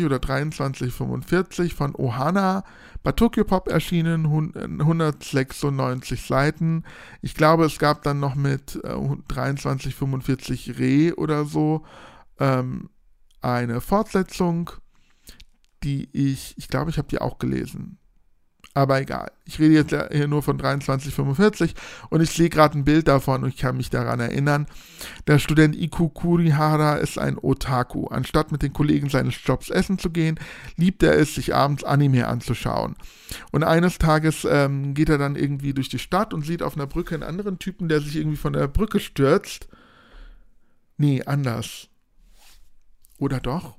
Uhr 0.00 0.06
oder 0.06 0.16
23.45 0.16 1.64
Uhr 1.64 1.70
von 1.70 1.94
Ohana 1.94 2.64
bei 3.02 3.12
Tokyo 3.12 3.44
Pop 3.44 3.68
erschienen, 3.68 4.24
196 4.24 6.22
Seiten. 6.22 6.84
Ich 7.20 7.34
glaube, 7.34 7.66
es 7.66 7.78
gab 7.78 8.02
dann 8.02 8.20
noch 8.20 8.34
mit 8.34 8.80
äh, 8.82 8.88
23.45 8.88 10.78
Re 10.78 11.14
oder 11.16 11.44
so. 11.44 11.84
Ähm, 12.38 12.88
eine 13.42 13.82
Fortsetzung, 13.82 14.70
die 15.84 16.08
ich, 16.12 16.54
ich 16.56 16.68
glaube, 16.68 16.90
ich 16.90 16.98
habe 16.98 17.08
die 17.08 17.20
auch 17.20 17.38
gelesen. 17.38 17.98
Aber 18.76 19.00
egal. 19.00 19.30
Ich 19.44 19.60
rede 19.60 19.74
jetzt 19.74 19.94
hier 20.12 20.26
nur 20.26 20.42
von 20.42 20.58
2345 20.58 21.74
und 22.10 22.20
ich 22.20 22.30
sehe 22.30 22.48
gerade 22.48 22.76
ein 22.76 22.84
Bild 22.84 23.06
davon 23.06 23.44
und 23.44 23.50
ich 23.50 23.56
kann 23.56 23.76
mich 23.76 23.88
daran 23.88 24.18
erinnern. 24.18 24.66
Der 25.28 25.38
Student 25.38 25.76
Iku 25.76 26.08
Kurihara 26.08 26.96
ist 26.96 27.16
ein 27.16 27.38
Otaku. 27.38 28.06
Anstatt 28.08 28.50
mit 28.50 28.62
den 28.62 28.72
Kollegen 28.72 29.10
seines 29.10 29.36
Jobs 29.44 29.70
essen 29.70 30.00
zu 30.00 30.10
gehen, 30.10 30.40
liebt 30.76 31.04
er 31.04 31.16
es, 31.16 31.36
sich 31.36 31.54
abends 31.54 31.84
Anime 31.84 32.26
anzuschauen. 32.26 32.96
Und 33.52 33.62
eines 33.62 33.98
Tages 33.98 34.44
ähm, 34.44 34.94
geht 34.94 35.08
er 35.08 35.18
dann 35.18 35.36
irgendwie 35.36 35.72
durch 35.72 35.88
die 35.88 36.00
Stadt 36.00 36.34
und 36.34 36.44
sieht 36.44 36.62
auf 36.62 36.74
einer 36.74 36.88
Brücke 36.88 37.14
einen 37.14 37.22
anderen 37.22 37.60
Typen, 37.60 37.88
der 37.88 38.00
sich 38.00 38.16
irgendwie 38.16 38.36
von 38.36 38.54
der 38.54 38.66
Brücke 38.66 38.98
stürzt. 38.98 39.68
Nee, 40.96 41.22
anders. 41.22 41.88
Oder 43.18 43.38
doch? 43.38 43.76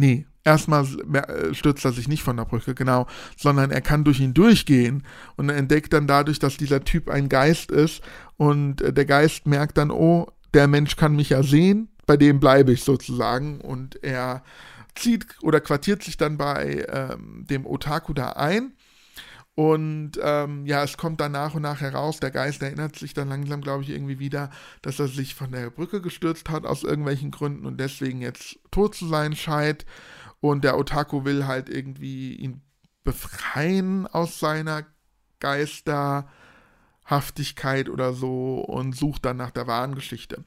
Nee, 0.00 0.24
erstmal 0.44 0.86
äh, 1.12 1.52
stürzt 1.52 1.84
er 1.84 1.92
sich 1.92 2.08
nicht 2.08 2.22
von 2.22 2.38
der 2.38 2.46
Brücke, 2.46 2.74
genau, 2.74 3.06
sondern 3.36 3.70
er 3.70 3.82
kann 3.82 4.02
durch 4.02 4.18
ihn 4.18 4.32
durchgehen 4.32 5.04
und 5.36 5.50
entdeckt 5.50 5.92
dann 5.92 6.06
dadurch, 6.06 6.38
dass 6.38 6.56
dieser 6.56 6.84
Typ 6.84 7.10
ein 7.10 7.28
Geist 7.28 7.70
ist 7.70 8.00
und 8.38 8.80
äh, 8.80 8.94
der 8.94 9.04
Geist 9.04 9.46
merkt 9.46 9.76
dann, 9.76 9.90
oh, 9.90 10.26
der 10.54 10.68
Mensch 10.68 10.96
kann 10.96 11.16
mich 11.16 11.28
ja 11.28 11.42
sehen, 11.42 11.90
bei 12.06 12.16
dem 12.16 12.40
bleibe 12.40 12.72
ich 12.72 12.82
sozusagen 12.82 13.60
und 13.60 14.02
er 14.02 14.42
zieht 14.94 15.26
oder 15.42 15.60
quartiert 15.60 16.02
sich 16.02 16.16
dann 16.16 16.38
bei 16.38 16.86
ähm, 16.88 17.44
dem 17.50 17.66
Otaku 17.66 18.14
da 18.14 18.30
ein 18.30 18.72
und 19.54 20.12
ähm, 20.22 20.64
ja, 20.64 20.84
es 20.84 20.96
kommt 20.96 21.20
dann 21.20 21.32
nach 21.32 21.54
und 21.54 21.62
nach 21.62 21.80
heraus, 21.80 22.20
der 22.20 22.30
Geist 22.30 22.62
erinnert 22.62 22.96
sich 22.96 23.14
dann 23.14 23.28
langsam, 23.28 23.60
glaube 23.60 23.82
ich, 23.82 23.90
irgendwie 23.90 24.18
wieder, 24.18 24.50
dass 24.80 24.98
er 24.98 25.08
sich 25.08 25.34
von 25.34 25.52
der 25.52 25.70
Brücke 25.70 26.00
gestürzt 26.00 26.48
hat 26.50 26.64
aus 26.64 26.82
irgendwelchen 26.82 27.30
Gründen 27.30 27.66
und 27.66 27.78
deswegen 27.78 28.22
jetzt 28.22 28.58
tot 28.70 28.94
zu 28.94 29.06
sein 29.06 29.36
scheint. 29.36 29.84
Und 30.40 30.64
der 30.64 30.78
Otaku 30.78 31.24
will 31.24 31.46
halt 31.46 31.68
irgendwie 31.68 32.34
ihn 32.34 32.62
befreien 33.04 34.06
aus 34.06 34.38
seiner 34.38 34.86
Geisterhaftigkeit 35.40 37.90
oder 37.90 38.14
so 38.14 38.60
und 38.60 38.96
sucht 38.96 39.24
dann 39.24 39.36
nach 39.36 39.50
der 39.50 39.66
wahren 39.66 39.94
Geschichte. 39.94 40.44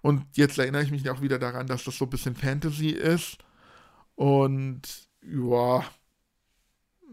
Und 0.00 0.24
jetzt 0.32 0.58
erinnere 0.58 0.82
ich 0.82 0.90
mich 0.90 1.08
auch 1.10 1.20
wieder 1.20 1.38
daran, 1.38 1.66
dass 1.66 1.84
das 1.84 1.98
so 1.98 2.06
ein 2.06 2.10
bisschen 2.10 2.36
Fantasy 2.36 2.90
ist. 2.90 3.38
Und 4.14 4.82
ja, 5.22 5.84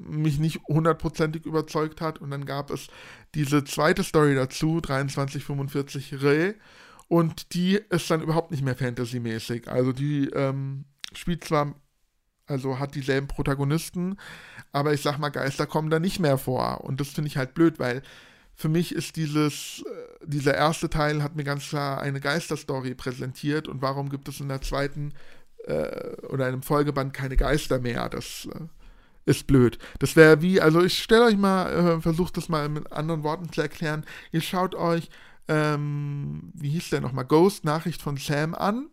mich 0.10 0.39
nicht 0.39 0.62
hundertprozentig 0.67 1.46
überzeugt 1.46 2.01
hat. 2.01 2.20
Und 2.20 2.31
dann 2.31 2.46
gab 2.46 2.72
es 2.72 2.88
diese 3.36 3.63
zweite 3.63 4.03
Story 4.03 4.36
dazu, 4.36 4.81
2345 4.81 6.22
Re. 6.22 6.55
Und 7.08 7.53
die 7.53 7.79
ist 7.89 8.10
dann 8.10 8.22
überhaupt 8.22 8.51
nicht 8.51 8.63
mehr 8.63 8.75
fantasymäßig. 8.75 9.67
Also 9.67 9.91
die 9.91 10.29
ähm, 10.29 10.86
spielt 11.13 11.43
zwar 11.43 11.75
also 12.51 12.79
hat 12.79 12.96
dieselben 12.96 13.27
Protagonisten, 13.27 14.17
aber 14.72 14.93
ich 14.93 15.01
sag 15.01 15.17
mal, 15.17 15.29
Geister 15.29 15.65
kommen 15.65 15.89
da 15.89 16.00
nicht 16.00 16.20
mehr 16.20 16.38
vor. 16.38 16.84
Und 16.84 17.00
das 17.00 17.10
finde 17.10 17.29
ich 17.29 17.38
halt 17.38 17.53
blöd, 17.53 17.79
weil 17.79 18.01
für 18.53 18.70
mich 18.70 18.93
ist 18.93 19.15
dieses, 19.15 19.84
äh, 19.88 20.25
dieser 20.25 20.53
erste 20.53 20.89
Teil 20.89 21.24
hat 21.24 21.36
mir 21.36 21.43
ganz 21.43 21.70
klar 21.70 22.01
eine 22.01 22.20
Geisterstory 22.20 22.93
präsentiert 22.93 23.67
und 23.67 23.81
warum 23.81 24.10
gibt 24.10 24.27
es 24.27 24.39
in 24.39 24.50
der 24.50 24.62
zweiten 24.62 25.13
äh, 25.65 26.15
oder 26.27 26.46
einem 26.46 26.62
Folgeband 26.62 27.13
keine 27.13 27.38
Geister 27.38 27.79
mehr? 27.79 28.10
Das 28.10 28.48
äh, 28.53 28.60
ist 29.25 29.48
blöd. 29.48 29.78
Das 30.00 30.16
wäre 30.16 30.42
wie, 30.42 30.62
also 30.62 30.82
ich 30.82 31.01
stelle 31.01 31.25
euch 31.25 31.38
mal, 31.38 31.72
äh, 31.72 32.01
versucht 32.01 32.38
das 32.38 32.50
mal 32.50 32.70
mit 32.70 32.92
anderen 32.92 33.24
Worten 33.24 33.51
zu 33.51 33.62
erklären. 33.62 34.06
Ihr 34.32 34.42
schaut 34.42 34.75
euch, 34.75 35.10
ähm, 35.48 36.51
wie 36.54 36.70
hieß 36.70 36.90
der 36.90 37.01
nochmal, 37.01 37.25
Ghost, 37.25 37.63
Nachricht 37.66 38.01
von 38.01 38.18
Sam 38.18 38.56
an 38.56 38.88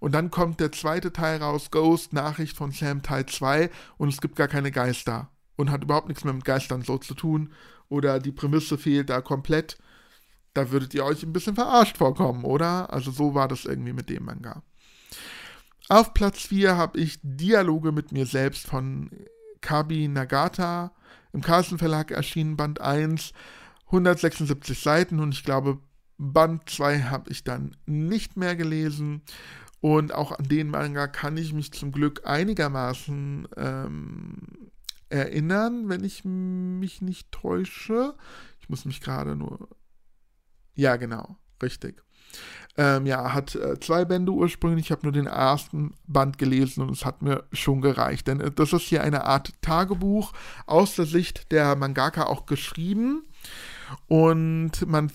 und 0.00 0.12
dann 0.12 0.30
kommt 0.30 0.60
der 0.60 0.72
zweite 0.72 1.12
Teil 1.12 1.42
raus, 1.42 1.70
Ghost, 1.70 2.12
Nachricht 2.12 2.56
von 2.56 2.72
Sam 2.72 3.02
Teil 3.02 3.26
2 3.26 3.70
und 3.96 4.08
es 4.08 4.20
gibt 4.20 4.36
gar 4.36 4.48
keine 4.48 4.70
Geister. 4.70 5.30
Und 5.56 5.70
hat 5.70 5.82
überhaupt 5.82 6.08
nichts 6.08 6.22
mehr 6.22 6.32
mit 6.32 6.44
Geistern 6.44 6.82
so 6.82 6.98
zu 6.98 7.14
tun. 7.14 7.52
Oder 7.88 8.20
die 8.20 8.30
Prämisse 8.30 8.78
fehlt 8.78 9.10
da 9.10 9.20
komplett. 9.20 9.76
Da 10.54 10.70
würdet 10.70 10.94
ihr 10.94 11.04
euch 11.04 11.24
ein 11.24 11.32
bisschen 11.32 11.56
verarscht 11.56 11.96
vorkommen, 11.96 12.44
oder? 12.44 12.92
Also 12.92 13.10
so 13.10 13.34
war 13.34 13.48
das 13.48 13.64
irgendwie 13.64 13.92
mit 13.92 14.08
dem 14.08 14.24
Manga. 14.24 14.62
Auf 15.88 16.14
Platz 16.14 16.42
4 16.42 16.76
habe 16.76 17.00
ich 17.00 17.18
Dialoge 17.22 17.90
mit 17.90 18.12
mir 18.12 18.26
selbst 18.26 18.66
von 18.66 19.10
Kabi 19.60 20.08
Nagata. 20.08 20.92
Im 21.32 21.42
Carlsen 21.42 21.78
Verlag 21.78 22.10
erschienen 22.10 22.56
Band 22.56 22.80
1, 22.80 23.32
176 23.86 24.82
Seiten 24.82 25.20
und 25.20 25.34
ich 25.34 25.44
glaube, 25.44 25.78
Band 26.18 26.68
2 26.68 27.02
habe 27.02 27.30
ich 27.30 27.44
dann 27.44 27.76
nicht 27.86 28.36
mehr 28.36 28.56
gelesen. 28.56 29.22
Und 29.80 30.12
auch 30.12 30.32
an 30.32 30.48
den 30.48 30.70
Manga 30.70 31.06
kann 31.06 31.36
ich 31.36 31.52
mich 31.52 31.72
zum 31.72 31.92
Glück 31.92 32.22
einigermaßen 32.24 33.46
ähm, 33.56 34.38
erinnern, 35.08 35.88
wenn 35.88 36.02
ich 36.02 36.24
mich 36.24 37.00
nicht 37.00 37.30
täusche. 37.30 38.14
Ich 38.60 38.68
muss 38.68 38.84
mich 38.84 39.00
gerade 39.00 39.36
nur. 39.36 39.68
Ja, 40.74 40.96
genau, 40.96 41.36
richtig. 41.62 42.02
Ähm, 42.76 43.06
ja, 43.06 43.34
hat 43.34 43.56
äh, 43.56 43.80
zwei 43.80 44.04
Bände 44.04 44.30
ursprünglich. 44.30 44.86
Ich 44.86 44.90
habe 44.92 45.02
nur 45.02 45.12
den 45.12 45.26
ersten 45.26 45.94
Band 46.06 46.38
gelesen 46.38 46.82
und 46.82 46.90
es 46.90 47.04
hat 47.04 47.22
mir 47.22 47.42
schon 47.52 47.80
gereicht. 47.80 48.28
Denn 48.28 48.40
äh, 48.40 48.52
das 48.52 48.72
ist 48.72 48.82
hier 48.82 49.02
eine 49.02 49.24
Art 49.24 49.52
Tagebuch 49.62 50.32
aus 50.66 50.94
der 50.94 51.06
Sicht 51.06 51.50
der 51.50 51.74
Mangaka 51.74 52.26
auch 52.26 52.46
geschrieben. 52.46 53.24
Und 54.06 54.86
man 54.86 55.10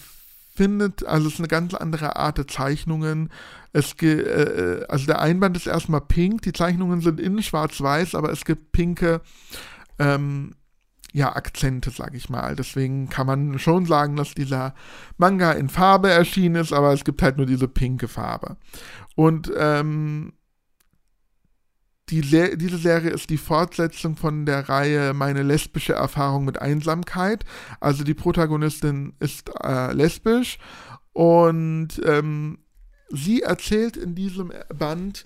findet, 0.54 1.06
also 1.06 1.28
es 1.28 1.36
ist 1.36 1.40
eine 1.40 1.48
ganz 1.48 1.74
andere 1.74 2.18
Art 2.18 2.38
der 2.38 2.48
Zeichnungen. 2.48 3.30
Es 3.72 3.96
äh, 4.02 4.08
äh, 4.08 4.86
also 4.88 5.06
der 5.06 5.20
Einband 5.20 5.56
ist 5.56 5.68
erstmal 5.68 6.02
pink, 6.02 6.42
die 6.42 6.54
Zeichnungen 6.54 7.02
sind 7.02 7.20
innen 7.20 7.42
schwarz-weiß, 7.42 8.14
aber 8.14 8.32
es 8.32 8.46
gibt 8.46 8.72
pinke 8.72 9.22
ähm, 10.00 10.54
ja, 11.14 11.36
Akzente, 11.36 11.92
sag 11.92 12.16
ich 12.16 12.30
mal. 12.30 12.56
Deswegen 12.56 13.08
kann 13.08 13.28
man 13.28 13.60
schon 13.60 13.86
sagen, 13.86 14.16
dass 14.16 14.34
dieser 14.34 14.74
Manga 15.18 15.52
in 15.52 15.70
Farbe 15.70 16.10
erschienen 16.10 16.56
ist, 16.56 16.74
aber 16.74 16.92
es 16.92 17.06
gibt 17.06 17.22
halt 17.22 17.38
nur 17.38 17.46
diese 17.46 17.68
pinke 17.68 18.08
Farbe. 18.08 18.58
Und 19.16 19.52
ähm, 19.56 20.34
die 22.10 22.22
Se 22.22 22.58
diese 22.58 22.80
Serie 22.80 23.12
ist 23.12 23.30
die 23.30 23.38
Fortsetzung 23.38 24.16
von 24.18 24.46
der 24.46 24.68
Reihe 24.68 25.14
Meine 25.14 25.44
lesbische 25.44 25.94
Erfahrung 25.94 26.46
mit 26.46 26.60
Einsamkeit. 26.60 27.46
Also 27.80 28.04
die 28.04 28.16
Protagonistin 28.16 29.14
ist 29.20 29.52
äh, 29.64 29.94
lesbisch 29.94 30.58
und 31.14 32.02
ähm, 32.06 32.58
sie 33.10 33.44
erzählt 33.44 33.98
in 33.98 34.16
diesem 34.16 34.52
Band, 34.74 35.26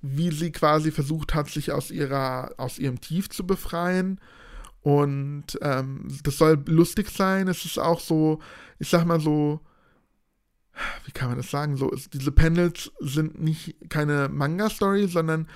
wie 0.00 0.30
sie 0.30 0.50
quasi 0.50 0.90
versucht 0.90 1.34
hat, 1.34 1.50
sich 1.50 1.72
aus 1.72 1.90
ihrer, 1.90 2.54
aus 2.56 2.78
ihrem 2.78 3.00
Tief 3.00 3.28
zu 3.28 3.46
befreien. 3.46 4.18
Und 4.86 5.58
ähm, 5.62 6.06
das 6.22 6.38
soll 6.38 6.62
lustig 6.66 7.10
sein. 7.10 7.48
Es 7.48 7.64
ist 7.64 7.76
auch 7.76 7.98
so, 7.98 8.38
ich 8.78 8.88
sag 8.88 9.04
mal 9.04 9.18
so, 9.18 9.58
wie 11.04 11.10
kann 11.10 11.26
man 11.26 11.38
das 11.38 11.50
sagen? 11.50 11.76
So, 11.76 11.90
diese 12.12 12.30
Panels 12.30 12.92
sind 13.00 13.42
nicht 13.42 13.90
keine 13.90 14.28
Manga-Story, 14.28 15.08
sondern 15.08 15.48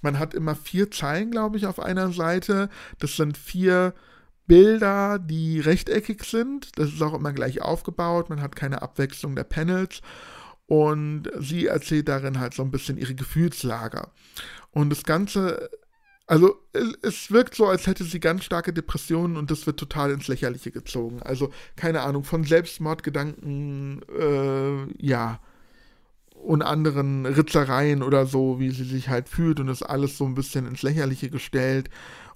man 0.00 0.18
hat 0.18 0.34
immer 0.34 0.56
vier 0.56 0.90
Zeilen, 0.90 1.30
glaube 1.30 1.58
ich, 1.58 1.66
auf 1.66 1.78
einer 1.78 2.10
Seite. 2.10 2.70
Das 2.98 3.14
sind 3.14 3.38
vier 3.38 3.94
Bilder, 4.48 5.20
die 5.20 5.60
rechteckig 5.60 6.24
sind. 6.24 6.76
Das 6.76 6.92
ist 6.92 7.02
auch 7.02 7.14
immer 7.14 7.32
gleich 7.32 7.62
aufgebaut. 7.62 8.30
Man 8.30 8.42
hat 8.42 8.56
keine 8.56 8.82
Abwechslung 8.82 9.36
der 9.36 9.44
Panels. 9.44 10.00
Und 10.66 11.30
sie 11.38 11.66
erzählt 11.66 12.08
darin 12.08 12.40
halt 12.40 12.52
so 12.52 12.64
ein 12.64 12.72
bisschen 12.72 12.98
ihre 12.98 13.14
Gefühlslage. 13.14 14.08
Und 14.72 14.90
das 14.90 15.04
Ganze 15.04 15.70
also 16.26 16.56
es 17.02 17.30
wirkt 17.30 17.54
so, 17.54 17.66
als 17.66 17.86
hätte 17.86 18.04
sie 18.04 18.20
ganz 18.20 18.44
starke 18.44 18.72
Depressionen 18.72 19.36
und 19.36 19.50
das 19.50 19.66
wird 19.66 19.78
total 19.78 20.12
ins 20.12 20.28
Lächerliche 20.28 20.70
gezogen. 20.70 21.20
Also 21.22 21.50
keine 21.76 22.02
Ahnung, 22.02 22.24
von 22.24 22.44
Selbstmordgedanken, 22.44 24.02
äh, 24.18 25.04
ja, 25.04 25.40
und 26.34 26.62
anderen 26.62 27.26
Ritzereien 27.26 28.02
oder 28.02 28.26
so, 28.26 28.58
wie 28.58 28.70
sie 28.70 28.84
sich 28.84 29.08
halt 29.08 29.28
fühlt 29.28 29.60
und 29.60 29.68
ist 29.68 29.82
alles 29.82 30.18
so 30.18 30.24
ein 30.24 30.34
bisschen 30.34 30.66
ins 30.66 30.82
Lächerliche 30.82 31.30
gestellt 31.30 31.88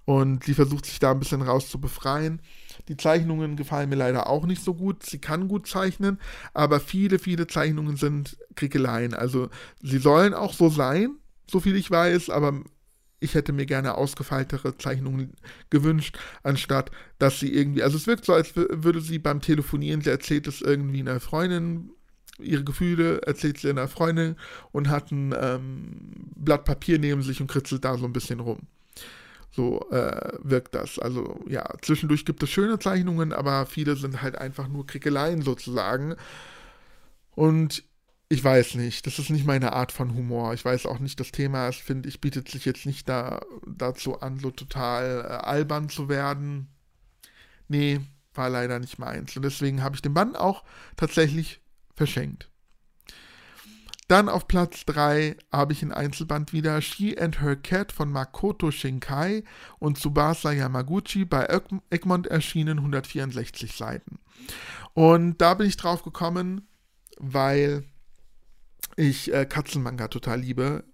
und 0.04 0.44
sie 0.44 0.54
versucht 0.54 0.86
sich 0.86 1.00
da 1.00 1.10
ein 1.10 1.18
bisschen 1.18 1.42
raus 1.42 1.68
zu 1.68 1.80
befreien. 1.80 2.40
Die 2.88 2.96
Zeichnungen 2.96 3.56
gefallen 3.56 3.88
mir 3.88 3.96
leider 3.96 4.28
auch 4.28 4.46
nicht 4.46 4.62
so 4.62 4.74
gut. 4.74 5.04
Sie 5.04 5.18
kann 5.18 5.48
gut 5.48 5.66
zeichnen, 5.66 6.20
aber 6.54 6.78
viele, 6.78 7.18
viele 7.18 7.48
Zeichnungen 7.48 7.96
sind 7.96 8.36
Kriegeleien. 8.54 9.14
Also 9.14 9.48
sie 9.82 9.98
sollen 9.98 10.34
auch 10.34 10.52
so 10.52 10.68
sein, 10.68 11.16
so 11.50 11.58
viel 11.58 11.74
ich 11.74 11.90
weiß, 11.90 12.30
aber 12.30 12.60
ich 13.26 13.34
hätte 13.34 13.52
mir 13.52 13.66
gerne 13.66 13.94
ausgefeiltere 13.94 14.78
Zeichnungen 14.78 15.34
gewünscht, 15.70 16.18
anstatt 16.42 16.90
dass 17.18 17.40
sie 17.40 17.52
irgendwie, 17.54 17.82
also 17.82 17.96
es 17.96 18.06
wirkt 18.06 18.24
so, 18.24 18.32
als 18.32 18.56
würde 18.56 19.00
sie 19.00 19.18
beim 19.18 19.40
Telefonieren, 19.40 20.00
sie 20.00 20.10
erzählt 20.10 20.46
es 20.46 20.62
irgendwie 20.62 21.00
einer 21.00 21.20
Freundin, 21.20 21.90
ihre 22.38 22.64
Gefühle 22.64 23.22
erzählt 23.22 23.58
sie 23.58 23.70
einer 23.70 23.88
Freundin 23.88 24.36
und 24.72 24.88
hat 24.88 25.10
ein 25.10 25.34
ähm, 25.38 26.30
Blatt 26.36 26.64
Papier 26.64 26.98
neben 26.98 27.22
sich 27.22 27.40
und 27.40 27.50
kritzelt 27.50 27.84
da 27.84 27.96
so 27.96 28.04
ein 28.04 28.12
bisschen 28.12 28.40
rum. 28.40 28.60
So 29.50 29.88
äh, 29.90 30.32
wirkt 30.42 30.74
das. 30.74 30.98
Also 30.98 31.40
ja, 31.48 31.66
zwischendurch 31.80 32.26
gibt 32.26 32.42
es 32.42 32.50
schöne 32.50 32.78
Zeichnungen, 32.78 33.32
aber 33.32 33.64
viele 33.64 33.96
sind 33.96 34.20
halt 34.20 34.36
einfach 34.36 34.68
nur 34.68 34.86
Krickeleien 34.86 35.40
sozusagen. 35.40 36.14
Und 37.34 37.82
ich 38.28 38.42
weiß 38.42 38.74
nicht. 38.74 39.06
Das 39.06 39.18
ist 39.18 39.30
nicht 39.30 39.46
meine 39.46 39.72
Art 39.72 39.92
von 39.92 40.14
Humor. 40.14 40.52
Ich 40.54 40.64
weiß 40.64 40.86
auch 40.86 40.98
nicht, 40.98 41.20
das 41.20 41.30
Thema, 41.32 41.68
ich 41.68 41.82
finde, 41.82 42.08
ich 42.08 42.20
bietet 42.20 42.48
sich 42.48 42.64
jetzt 42.64 42.86
nicht 42.86 43.08
da, 43.08 43.40
dazu 43.66 44.20
an, 44.20 44.38
so 44.38 44.50
total 44.50 45.24
äh, 45.24 45.46
albern 45.46 45.88
zu 45.88 46.08
werden. 46.08 46.68
Nee, 47.68 48.00
war 48.34 48.50
leider 48.50 48.78
nicht 48.78 48.98
meins. 48.98 49.36
Und 49.36 49.44
deswegen 49.44 49.82
habe 49.82 49.94
ich 49.94 50.02
den 50.02 50.14
Bann 50.14 50.34
auch 50.34 50.64
tatsächlich 50.96 51.60
verschenkt. 51.94 52.50
Dann 54.08 54.28
auf 54.28 54.46
Platz 54.46 54.84
3 54.86 55.36
habe 55.50 55.72
ich 55.72 55.82
ein 55.82 55.92
Einzelband 55.92 56.52
wieder 56.52 56.80
She 56.80 57.18
and 57.18 57.40
Her 57.40 57.56
Cat 57.56 57.90
von 57.90 58.10
Makoto 58.10 58.70
Shinkai 58.70 59.42
und 59.80 59.98
Tsubasa 59.98 60.52
Yamaguchi 60.52 61.24
bei 61.24 61.48
Egmont 61.90 62.28
erschienen, 62.28 62.78
164 62.78 63.72
Seiten. 63.72 64.20
Und 64.94 65.40
da 65.40 65.54
bin 65.54 65.66
ich 65.66 65.76
drauf 65.76 66.04
gekommen, 66.04 66.68
weil 67.18 67.84
ich 68.96 69.32
äh, 69.32 69.46
Katzenmanga 69.46 70.08
total 70.08 70.40
liebe. 70.40 70.84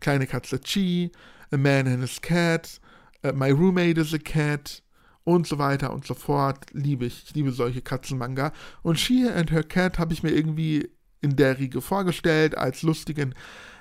Kleine 0.00 0.26
Katze 0.26 0.58
Chi, 0.58 1.10
A 1.50 1.56
Man 1.56 1.86
and 1.86 2.02
His 2.02 2.20
Cat, 2.20 2.80
uh, 3.24 3.32
My 3.32 3.50
Roommate 3.50 3.98
is 3.98 4.12
a 4.12 4.18
Cat 4.18 4.82
und 5.24 5.46
so 5.46 5.58
weiter 5.58 5.92
und 5.92 6.06
so 6.06 6.14
fort. 6.14 6.66
Liebe 6.72 7.06
ich. 7.06 7.24
Ich 7.24 7.34
liebe 7.34 7.52
solche 7.52 7.82
Katzenmanga. 7.82 8.52
Und 8.82 9.00
She 9.00 9.28
and 9.28 9.50
Her 9.50 9.62
Cat 9.62 9.98
habe 9.98 10.12
ich 10.12 10.22
mir 10.22 10.30
irgendwie 10.30 10.90
in 11.20 11.36
der 11.36 11.58
Riege 11.58 11.80
vorgestellt 11.80 12.56
als 12.56 12.82
lustigen 12.82 13.34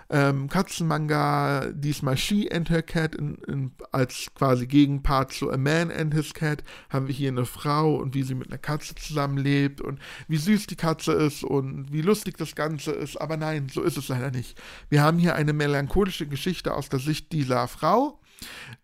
ähm, 0.10 0.50
Katzenmanga, 0.50 1.72
diesmal 1.72 2.18
She 2.18 2.52
and 2.52 2.70
Her 2.70 2.84
Cat 2.84 3.16
in, 3.16 3.36
in, 3.48 3.72
als 3.92 4.28
quasi 4.36 4.68
Gegenpart 4.68 5.34
zu 5.34 5.52
A 5.52 5.58
Man 5.58 5.92
and 5.92 6.14
His 6.14 6.34
Cat, 6.34 6.64
haben 6.90 7.08
wir 7.08 7.16
hier 7.16 7.30
eine 7.30 7.46
Frau 7.46 7.96
und 7.96 8.14
wie 8.14 8.24
sie 8.24 8.36
mit 8.36 8.50
einer 8.50 8.58
Katze 8.58 8.96
zusammenlebt 8.96 9.82
und 9.82 10.00
wie 10.28 10.38
süß 10.38 10.68
die 10.68 10.76
Katze 10.76 11.14
ist 11.14 11.44
und 11.44 11.92
wie 11.92 12.02
lustig 12.02 12.38
das 12.38 12.56
Ganze 12.56 12.92
ist. 12.92 13.20
Aber 13.20 13.38
nein, 13.38 13.70
so 13.70 13.82
ist 13.82 13.98
es 13.98 14.08
leider 14.08 14.32
nicht. 14.32 14.62
Wir 14.90 15.02
haben 15.02 15.18
hier 15.18 15.36
eine 15.36 15.54
melancholische 15.54 16.28
Geschichte 16.28 16.74
aus 16.74 16.90
der 16.90 17.00
Sicht 17.00 17.32
dieser 17.32 17.68
Frau, 17.68 18.20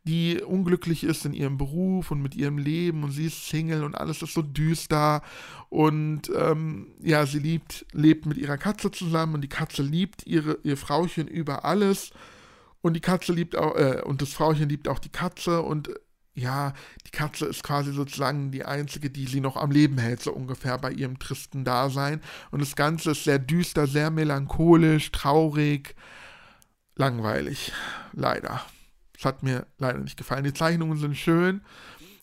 die 0.03 0.41
unglücklich 0.41 1.03
ist 1.03 1.25
in 1.25 1.33
ihrem 1.33 1.57
Beruf 1.57 2.11
und 2.11 2.21
mit 2.21 2.35
ihrem 2.35 2.57
Leben 2.57 3.03
und 3.03 3.11
sie 3.11 3.25
ist 3.25 3.47
Single 3.47 3.83
und 3.83 3.95
alles 3.95 4.21
ist 4.21 4.33
so 4.33 4.41
düster 4.41 5.21
und 5.69 6.31
ähm, 6.35 6.87
ja, 7.01 7.25
sie 7.25 7.39
liebt, 7.39 7.85
lebt 7.91 8.25
mit 8.25 8.37
ihrer 8.37 8.57
Katze 8.57 8.91
zusammen 8.91 9.35
und 9.35 9.41
die 9.41 9.49
Katze 9.49 9.83
liebt 9.83 10.25
ihre, 10.25 10.57
ihr 10.63 10.77
Frauchen 10.77 11.27
über 11.27 11.65
alles 11.65 12.11
und 12.81 12.93
die 12.93 13.01
Katze 13.01 13.33
liebt 13.33 13.55
auch, 13.55 13.75
äh, 13.75 14.01
und 14.03 14.21
das 14.21 14.33
Frauchen 14.33 14.69
liebt 14.69 14.87
auch 14.87 14.99
die 14.99 15.09
Katze 15.09 15.61
und 15.61 15.89
ja, 16.33 16.73
die 17.05 17.11
Katze 17.11 17.45
ist 17.45 17.63
quasi 17.63 17.91
sozusagen 17.91 18.51
die 18.51 18.63
einzige, 18.63 19.09
die 19.09 19.27
sie 19.27 19.41
noch 19.41 19.57
am 19.57 19.69
Leben 19.69 19.97
hält, 19.97 20.21
so 20.21 20.31
ungefähr 20.31 20.77
bei 20.77 20.91
ihrem 20.91 21.19
tristen 21.19 21.65
Dasein. 21.65 22.21
Und 22.51 22.61
das 22.61 22.77
Ganze 22.77 23.11
ist 23.11 23.25
sehr 23.25 23.37
düster, 23.37 23.85
sehr 23.85 24.09
melancholisch, 24.11 25.11
traurig, 25.11 25.93
langweilig, 26.95 27.73
leider. 28.13 28.61
Das 29.21 29.35
hat 29.35 29.43
mir 29.43 29.67
leider 29.77 29.99
nicht 29.99 30.17
gefallen. 30.17 30.43
Die 30.43 30.53
Zeichnungen 30.53 30.97
sind 30.97 31.15
schön. 31.15 31.61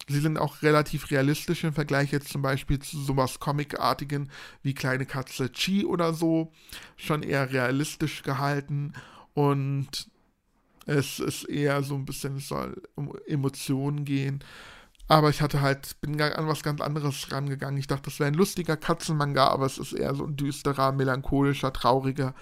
Sie 0.08 0.18
sind 0.18 0.36
auch 0.36 0.62
relativ 0.62 1.12
realistisch 1.12 1.62
im 1.62 1.72
Vergleich 1.72 2.10
jetzt 2.10 2.28
zum 2.28 2.42
Beispiel 2.42 2.80
zu 2.80 2.98
sowas 2.98 3.38
Comicartigen 3.38 4.30
wie 4.62 4.74
Kleine 4.74 5.06
Katze 5.06 5.52
Chi 5.52 5.84
oder 5.84 6.12
so. 6.12 6.50
Schon 6.96 7.22
eher 7.22 7.52
realistisch 7.52 8.24
gehalten 8.24 8.94
und 9.32 10.08
es 10.86 11.20
ist 11.20 11.44
eher 11.44 11.84
so 11.84 11.94
ein 11.94 12.04
bisschen, 12.04 12.38
es 12.38 12.48
soll 12.48 12.82
um 12.96 13.14
Emotionen 13.26 14.04
gehen. 14.04 14.42
Aber 15.06 15.30
ich 15.30 15.40
hatte 15.40 15.60
halt, 15.60 16.00
bin 16.00 16.20
an 16.20 16.48
was 16.48 16.64
ganz 16.64 16.80
anderes 16.80 17.30
rangegangen. 17.30 17.78
Ich 17.78 17.86
dachte, 17.86 18.06
das 18.06 18.18
wäre 18.18 18.28
ein 18.28 18.34
lustiger 18.34 18.76
Katzenmanga, 18.76 19.46
aber 19.46 19.66
es 19.66 19.78
ist 19.78 19.92
eher 19.92 20.16
so 20.16 20.24
ein 20.24 20.36
düsterer, 20.36 20.90
melancholischer, 20.90 21.72
trauriger 21.72 22.34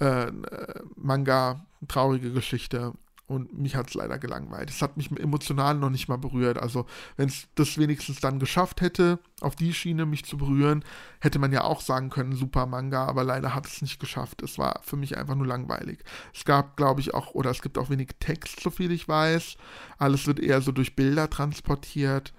äh, 0.00 0.28
äh 0.28 0.80
Manga, 0.94 1.66
traurige 1.88 2.32
Geschichte. 2.32 2.92
Und 3.30 3.56
mich 3.56 3.76
hat 3.76 3.86
es 3.86 3.94
leider 3.94 4.18
gelangweilt. 4.18 4.70
Es 4.70 4.82
hat 4.82 4.96
mich 4.96 5.08
emotional 5.12 5.76
noch 5.76 5.90
nicht 5.90 6.08
mal 6.08 6.18
berührt. 6.18 6.58
Also, 6.58 6.86
wenn 7.16 7.28
es 7.28 7.46
das 7.54 7.78
wenigstens 7.78 8.18
dann 8.18 8.40
geschafft 8.40 8.80
hätte, 8.80 9.20
auf 9.40 9.54
die 9.54 9.72
Schiene 9.72 10.04
mich 10.04 10.24
zu 10.24 10.36
berühren, 10.36 10.84
hätte 11.20 11.38
man 11.38 11.52
ja 11.52 11.62
auch 11.62 11.80
sagen 11.80 12.10
können, 12.10 12.34
super 12.34 12.66
Manga, 12.66 13.06
aber 13.06 13.22
leider 13.22 13.54
hat 13.54 13.68
es 13.68 13.82
nicht 13.82 14.00
geschafft. 14.00 14.42
Es 14.42 14.58
war 14.58 14.80
für 14.82 14.96
mich 14.96 15.16
einfach 15.16 15.36
nur 15.36 15.46
langweilig. 15.46 16.00
Es 16.34 16.44
gab, 16.44 16.76
glaube 16.76 17.02
ich, 17.02 17.14
auch, 17.14 17.32
oder 17.34 17.50
es 17.50 17.62
gibt 17.62 17.78
auch 17.78 17.88
wenig 17.88 18.08
Text, 18.18 18.58
so 18.58 18.68
viel 18.68 18.90
ich 18.90 19.06
weiß. 19.06 19.56
Alles 19.96 20.26
wird 20.26 20.40
eher 20.40 20.60
so 20.60 20.72
durch 20.72 20.96
Bilder 20.96 21.30
transportiert. 21.30 22.34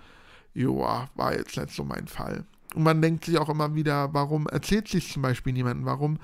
Joa, 0.54 1.10
war 1.16 1.34
jetzt 1.34 1.56
nicht 1.56 1.70
so 1.70 1.86
mein 1.86 2.08
Fall. 2.08 2.44
Und 2.76 2.84
man 2.84 3.02
denkt 3.02 3.24
sich 3.24 3.38
auch 3.38 3.48
immer 3.48 3.76
wieder, 3.76 4.14
warum 4.14 4.46
erzählt 4.48 4.90
sich 4.90 5.10
zum 5.10 5.22
Beispiel 5.22 5.54
niemandem? 5.54 5.86
Warum 5.86 6.20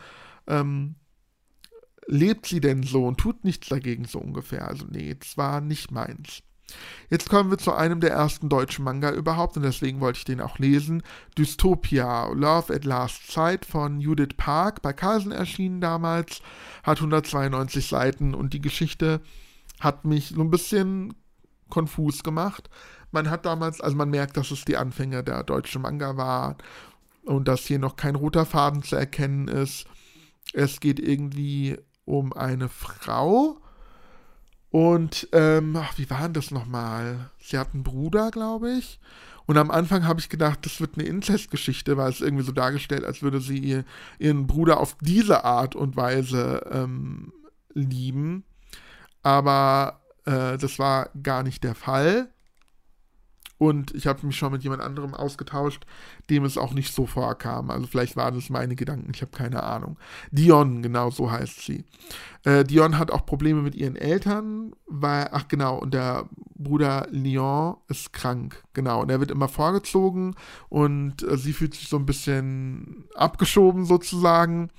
ähm, 0.45 0.95
lebt 2.07 2.45
sie 2.45 2.61
denn 2.61 2.83
so 2.83 3.05
und 3.05 3.17
tut 3.17 3.43
nichts 3.43 3.69
dagegen 3.69 4.05
so 4.05 4.19
ungefähr. 4.19 4.67
Also 4.67 4.85
nee, 4.89 5.15
das 5.15 5.37
war 5.37 5.61
nicht 5.61 5.91
meins. 5.91 6.41
Jetzt 7.09 7.29
kommen 7.29 7.49
wir 7.49 7.57
zu 7.57 7.73
einem 7.73 8.01
der 8.01 8.11
ersten 8.11 8.49
deutschen 8.49 8.83
Manga 8.83 9.11
überhaupt 9.11 9.55
und 9.55 9.63
deswegen 9.63 10.01
wollte 10.01 10.19
ich 10.19 10.25
den 10.25 10.41
auch 10.41 10.59
lesen. 10.59 11.01
Dystopia, 11.37 12.27
Love 12.33 12.73
at 12.73 12.83
Last 12.83 13.31
Sight 13.31 13.65
von 13.65 14.01
Judith 14.01 14.35
Park, 14.35 14.81
bei 14.81 14.91
Carlsen 14.91 15.31
erschienen 15.31 15.79
damals, 15.79 16.41
hat 16.83 16.97
192 16.97 17.87
Seiten 17.87 18.33
und 18.33 18.53
die 18.53 18.61
Geschichte 18.61 19.21
hat 19.79 20.03
mich 20.03 20.29
so 20.29 20.41
ein 20.41 20.49
bisschen 20.49 21.13
konfus 21.69 22.23
gemacht. 22.23 22.69
Man 23.11 23.29
hat 23.29 23.45
damals, 23.45 23.79
also 23.79 23.95
man 23.95 24.09
merkt, 24.09 24.35
dass 24.35 24.51
es 24.51 24.65
die 24.65 24.77
Anfänge 24.77 25.23
der 25.23 25.43
deutschen 25.43 25.81
Manga 25.81 26.17
war 26.17 26.57
und 27.23 27.47
dass 27.47 27.65
hier 27.65 27.79
noch 27.79 27.95
kein 27.95 28.15
roter 28.15 28.45
Faden 28.45 28.83
zu 28.83 28.97
erkennen 28.97 29.47
ist. 29.47 29.85
Es 30.53 30.81
geht 30.81 30.99
irgendwie 30.99 31.77
um 32.07 32.33
eine 32.33 32.69
Frau. 32.69 33.57
Und, 34.71 35.27
ähm, 35.31 35.75
ach, 35.75 35.97
wie 35.97 36.09
war 36.09 36.23
denn 36.23 36.33
das 36.33 36.51
nochmal? 36.51 37.29
Sie 37.39 37.57
hat 37.57 37.73
einen 37.73 37.83
Bruder, 37.83 38.31
glaube 38.31 38.71
ich. 38.71 38.99
Und 39.45 39.57
am 39.57 39.71
Anfang 39.71 40.05
habe 40.05 40.19
ich 40.19 40.29
gedacht, 40.29 40.65
das 40.65 40.81
wird 40.81 40.97
eine 40.97 41.07
Inzestgeschichte, 41.07 41.95
weil 41.95 42.09
es 42.09 42.19
irgendwie 42.21 42.43
so 42.43 42.51
dargestellt, 42.51 43.05
als 43.05 43.21
würde 43.21 43.39
sie 43.39 43.57
ihr, 43.57 43.85
ihren 44.19 44.45
Bruder 44.45 44.79
auf 44.79 44.97
diese 44.99 45.45
Art 45.45 45.75
und 45.75 45.95
Weise 45.95 46.65
ähm, 46.69 47.31
lieben. 47.73 48.43
Aber 49.23 50.01
äh, 50.25 50.57
das 50.57 50.79
war 50.79 51.09
gar 51.23 51.43
nicht 51.43 51.63
der 51.63 51.75
Fall. 51.75 52.29
Und 53.57 53.93
ich 53.95 54.05
habe 54.05 54.25
mich 54.25 54.37
schon 54.37 54.51
mit 54.51 54.63
jemand 54.63 54.81
anderem 54.81 55.13
ausgetauscht, 55.13 55.85
dem 56.29 56.45
es 56.45 56.57
auch 56.57 56.73
nicht 56.73 56.93
so 56.93 57.05
vorkam. 57.05 57.71
Also 57.71 57.87
vielleicht 57.87 58.15
waren 58.15 58.37
es 58.37 58.49
meine 58.49 58.75
Gedanken, 58.75 59.11
ich 59.13 59.21
habe 59.21 59.31
keine 59.31 59.63
Ahnung. 59.63 59.97
Dion, 60.31 60.83
genau 60.83 61.09
so 61.09 61.31
heißt 61.31 61.61
sie. 61.61 61.83
Äh, 62.43 62.63
Dion 62.63 62.97
hat 62.97 63.11
auch 63.11 63.25
Probleme 63.25 63.61
mit 63.61 63.75
ihren 63.75 63.95
Eltern, 63.95 64.73
weil, 64.85 65.29
ach 65.31 65.47
genau, 65.47 65.77
und 65.77 65.93
der 65.93 66.29
Bruder 66.55 67.07
Leon 67.09 67.77
ist 67.87 68.13
krank, 68.13 68.63
genau. 68.73 69.01
Und 69.01 69.09
er 69.09 69.19
wird 69.19 69.31
immer 69.31 69.47
vorgezogen 69.47 70.35
und 70.69 71.23
äh, 71.23 71.37
sie 71.37 71.53
fühlt 71.53 71.73
sich 71.73 71.89
so 71.89 71.97
ein 71.97 72.05
bisschen 72.05 73.05
abgeschoben 73.15 73.85
sozusagen. 73.85 74.69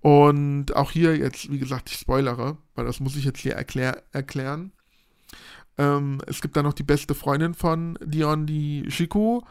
Und 0.00 0.76
auch 0.76 0.90
hier 0.90 1.16
jetzt, 1.16 1.50
wie 1.50 1.58
gesagt, 1.58 1.90
ich 1.90 1.98
spoilere, 1.98 2.56
weil 2.74 2.84
das 2.84 3.00
muss 3.00 3.16
ich 3.16 3.24
jetzt 3.24 3.40
hier 3.40 3.54
erklär 3.54 4.02
erklären. 4.12 4.72
Ähm, 5.78 6.20
es 6.26 6.40
gibt 6.40 6.56
dann 6.56 6.64
noch 6.64 6.74
die 6.74 6.82
beste 6.82 7.14
Freundin 7.14 7.54
von 7.54 7.98
Dion, 8.04 8.46
die 8.46 8.82
Chico. 8.88 9.44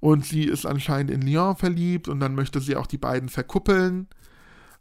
Und 0.00 0.24
sie 0.24 0.44
ist 0.44 0.66
anscheinend 0.66 1.10
in 1.12 1.22
Lyon 1.22 1.56
verliebt 1.56 2.08
und 2.08 2.18
dann 2.18 2.34
möchte 2.34 2.60
sie 2.60 2.74
auch 2.74 2.86
die 2.86 2.98
beiden 2.98 3.28
verkuppeln. 3.28 4.08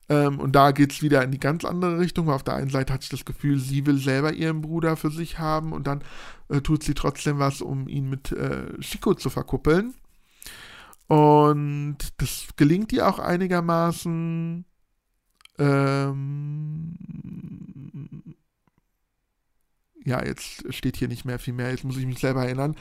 Ähm, 0.10 0.40
und 0.40 0.56
da 0.56 0.72
geht 0.72 0.92
es 0.94 1.02
wieder 1.04 1.24
in 1.24 1.32
die 1.32 1.40
ganz 1.40 1.64
andere 1.64 2.00
Richtung, 2.00 2.28
weil 2.28 2.36
auf 2.36 2.44
der 2.44 2.56
einen 2.56 2.70
Seite 2.70 2.92
hat 2.92 3.04
sie 3.04 3.12
das 3.12 3.24
Gefühl, 3.24 3.60
sie 3.60 3.86
will 3.86 3.98
selber 3.98 4.34
ihren 4.34 4.62
Bruder 4.62 4.98
für 4.98 5.12
sich 5.12 5.38
haben 5.38 5.74
und 5.74 5.86
dann 5.86 6.04
äh, 6.50 6.62
tut 6.62 6.84
sie 6.84 6.96
trotzdem 6.96 7.40
was, 7.40 7.62
um 7.62 7.88
ihn 7.88 8.10
mit 8.10 8.32
äh, 8.32 8.78
Chico 8.80 9.14
zu 9.14 9.30
verkuppeln. 9.30 9.94
Und 11.08 11.98
das 12.18 12.48
gelingt 12.56 12.92
ihr 12.94 13.08
auch 13.08 13.20
einigermaßen. 13.20 14.66
Ähm, 15.60 16.96
ja, 20.04 20.24
jetzt 20.26 20.74
steht 20.74 20.98
hier 20.98 21.08
nicht 21.08 21.26
mehr 21.26 21.40
viel 21.40 21.54
mehr, 21.54 21.72
jetzt 21.72 21.84
muss 21.84 21.98
ich 21.98 22.06
mich 22.06 22.20
selber 22.20 22.46
erinnern. 22.46 22.76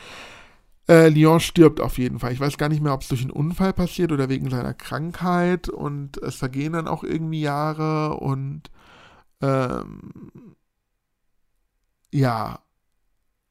Äh, 0.88 1.08
Leon 1.08 1.40
stirbt 1.40 1.80
auf 1.80 1.98
jeden 1.98 2.18
Fall. 2.18 2.32
Ich 2.32 2.40
weiß 2.40 2.58
gar 2.58 2.68
nicht 2.68 2.82
mehr, 2.82 2.94
ob 2.94 3.02
es 3.02 3.08
durch 3.08 3.20
einen 3.22 3.30
Unfall 3.30 3.72
passiert 3.72 4.12
oder 4.12 4.28
wegen 4.28 4.50
seiner 4.50 4.74
Krankheit 4.74 5.68
und 5.68 6.16
es 6.18 6.36
vergehen 6.36 6.72
dann 6.72 6.88
auch 6.88 7.04
irgendwie 7.04 7.42
Jahre 7.42 8.16
und 8.16 8.70
ähm, 9.40 10.10
ja, 12.12 12.60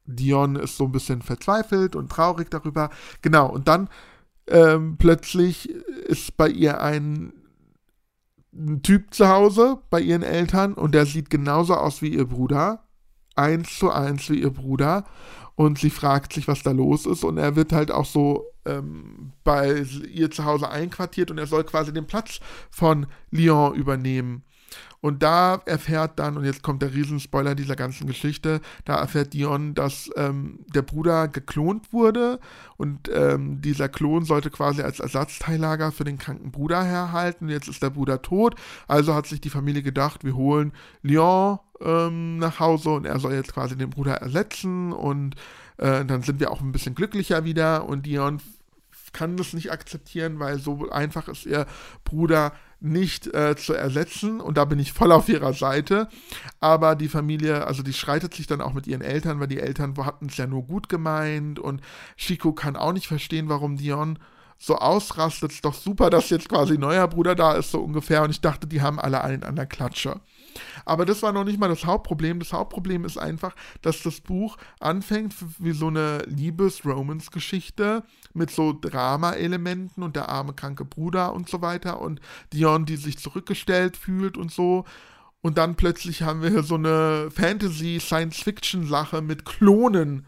Dion 0.04 0.56
ist 0.56 0.76
so 0.76 0.84
ein 0.84 0.92
bisschen 0.92 1.22
verzweifelt 1.22 1.96
und 1.96 2.10
traurig 2.10 2.50
darüber. 2.50 2.90
Genau, 3.22 3.48
und 3.48 3.68
dann 3.68 3.88
ähm, 4.46 4.96
plötzlich 4.98 5.70
ist 5.70 6.36
bei 6.36 6.48
ihr 6.48 6.80
ein, 6.82 7.32
ein 8.52 8.82
Typ 8.82 9.14
zu 9.14 9.28
Hause, 9.28 9.78
bei 9.90 10.00
ihren 10.00 10.22
Eltern, 10.22 10.74
und 10.74 10.94
der 10.94 11.06
sieht 11.06 11.30
genauso 11.30 11.74
aus 11.74 12.02
wie 12.02 12.08
ihr 12.08 12.26
Bruder 12.26 12.84
eins 13.36 13.78
zu 13.78 13.90
eins 13.90 14.28
wie 14.30 14.40
ihr 14.40 14.50
Bruder 14.50 15.04
und 15.54 15.78
sie 15.78 15.90
fragt 15.90 16.32
sich, 16.32 16.48
was 16.48 16.62
da 16.62 16.70
los 16.70 17.06
ist 17.06 17.24
und 17.24 17.38
er 17.38 17.56
wird 17.56 17.72
halt 17.72 17.90
auch 17.90 18.06
so, 18.06 18.46
äh, 18.64 18.70
ähm, 18.70 19.32
bei 19.44 19.84
ihr 20.12 20.30
zu 20.30 20.44
Hause 20.44 20.70
einquartiert 20.70 21.30
und 21.30 21.38
er 21.38 21.46
soll 21.46 21.64
quasi 21.64 21.92
den 21.92 22.06
Platz 22.06 22.40
von 22.70 23.06
Lyon 23.30 23.74
übernehmen. 23.74 24.44
Und 25.00 25.22
da 25.22 25.62
erfährt 25.64 26.18
dann, 26.18 26.36
und 26.36 26.44
jetzt 26.44 26.62
kommt 26.62 26.82
der 26.82 26.92
Riesenspoiler 26.92 27.54
dieser 27.54 27.74
ganzen 27.74 28.06
Geschichte, 28.06 28.60
da 28.84 28.96
erfährt 28.96 29.32
Dion, 29.32 29.74
dass 29.74 30.10
ähm, 30.14 30.60
der 30.74 30.82
Bruder 30.82 31.26
geklont 31.26 31.92
wurde 31.92 32.38
und 32.76 33.10
ähm, 33.12 33.62
dieser 33.62 33.88
Klon 33.88 34.26
sollte 34.26 34.50
quasi 34.50 34.82
als 34.82 35.00
Ersatzteillager 35.00 35.90
für 35.90 36.04
den 36.04 36.18
kranken 36.18 36.52
Bruder 36.52 36.84
herhalten. 36.84 37.48
Jetzt 37.48 37.68
ist 37.68 37.82
der 37.82 37.90
Bruder 37.90 38.20
tot, 38.20 38.56
also 38.88 39.14
hat 39.14 39.26
sich 39.26 39.40
die 39.40 39.48
Familie 39.48 39.82
gedacht, 39.82 40.22
wir 40.22 40.36
holen 40.36 40.72
Leon 41.02 41.58
ähm, 41.80 42.38
nach 42.38 42.60
Hause 42.60 42.90
und 42.90 43.04
er 43.04 43.18
soll 43.18 43.34
jetzt 43.34 43.54
quasi 43.54 43.76
den 43.76 43.90
Bruder 43.90 44.14
ersetzen 44.14 44.92
und 44.92 45.34
äh, 45.78 46.04
dann 46.04 46.22
sind 46.22 46.40
wir 46.40 46.50
auch 46.50 46.60
ein 46.60 46.72
bisschen 46.72 46.94
glücklicher 46.94 47.44
wieder 47.44 47.86
und 47.86 48.06
Dion 48.06 48.40
kann 49.12 49.36
das 49.36 49.52
nicht 49.52 49.72
akzeptieren, 49.72 50.38
weil 50.38 50.58
so 50.58 50.88
einfach 50.90 51.28
ist 51.28 51.46
ihr 51.46 51.66
Bruder 52.04 52.52
nicht 52.80 53.26
äh, 53.34 53.56
zu 53.56 53.74
ersetzen 53.74 54.40
und 54.40 54.56
da 54.56 54.64
bin 54.64 54.78
ich 54.78 54.92
voll 54.92 55.12
auf 55.12 55.28
ihrer 55.28 55.52
Seite. 55.52 56.08
Aber 56.60 56.94
die 56.94 57.08
Familie, 57.08 57.66
also 57.66 57.82
die 57.82 57.92
schreitet 57.92 58.34
sich 58.34 58.46
dann 58.46 58.60
auch 58.60 58.72
mit 58.72 58.86
ihren 58.86 59.02
Eltern, 59.02 59.40
weil 59.40 59.48
die 59.48 59.60
Eltern 59.60 59.96
hatten 59.98 60.26
es 60.26 60.36
ja 60.36 60.46
nur 60.46 60.62
gut 60.62 60.88
gemeint 60.88 61.58
und 61.58 61.82
Chico 62.16 62.52
kann 62.52 62.76
auch 62.76 62.92
nicht 62.92 63.08
verstehen, 63.08 63.48
warum 63.48 63.76
Dion 63.76 64.18
so 64.58 64.76
ausrastet. 64.76 65.52
Ist 65.52 65.64
doch 65.64 65.74
super, 65.74 66.10
dass 66.10 66.30
jetzt 66.30 66.48
quasi 66.48 66.78
neuer 66.78 67.08
Bruder 67.08 67.34
da 67.34 67.54
ist, 67.54 67.70
so 67.70 67.80
ungefähr. 67.80 68.22
Und 68.22 68.30
ich 68.30 68.40
dachte, 68.40 68.66
die 68.66 68.82
haben 68.82 69.00
alle 69.00 69.24
einen 69.24 69.42
an 69.42 69.56
der 69.56 69.66
Klatsche. 69.66 70.20
Aber 70.84 71.04
das 71.04 71.22
war 71.22 71.32
noch 71.32 71.44
nicht 71.44 71.58
mal 71.58 71.68
das 71.68 71.84
Hauptproblem. 71.84 72.38
Das 72.38 72.52
Hauptproblem 72.52 73.04
ist 73.04 73.18
einfach, 73.18 73.54
dass 73.82 74.02
das 74.02 74.20
Buch 74.20 74.56
anfängt 74.78 75.34
wie 75.58 75.72
so 75.72 75.88
eine 75.88 76.18
Liebes-Romance-Geschichte 76.26 78.04
mit 78.34 78.50
so 78.50 78.72
Drama-Elementen 78.72 80.02
und 80.02 80.16
der 80.16 80.28
arme 80.28 80.54
kranke 80.54 80.84
Bruder 80.84 81.32
und 81.32 81.48
so 81.48 81.62
weiter 81.62 82.00
und 82.00 82.20
Dion, 82.52 82.86
die 82.86 82.96
sich 82.96 83.18
zurückgestellt 83.18 83.96
fühlt 83.96 84.36
und 84.36 84.52
so. 84.52 84.84
Und 85.42 85.56
dann 85.58 85.74
plötzlich 85.76 86.22
haben 86.22 86.42
wir 86.42 86.50
hier 86.50 86.62
so 86.62 86.74
eine 86.74 87.30
Fantasy-Science-Fiction-Sache 87.30 89.22
mit 89.22 89.44
Klonen. 89.44 90.26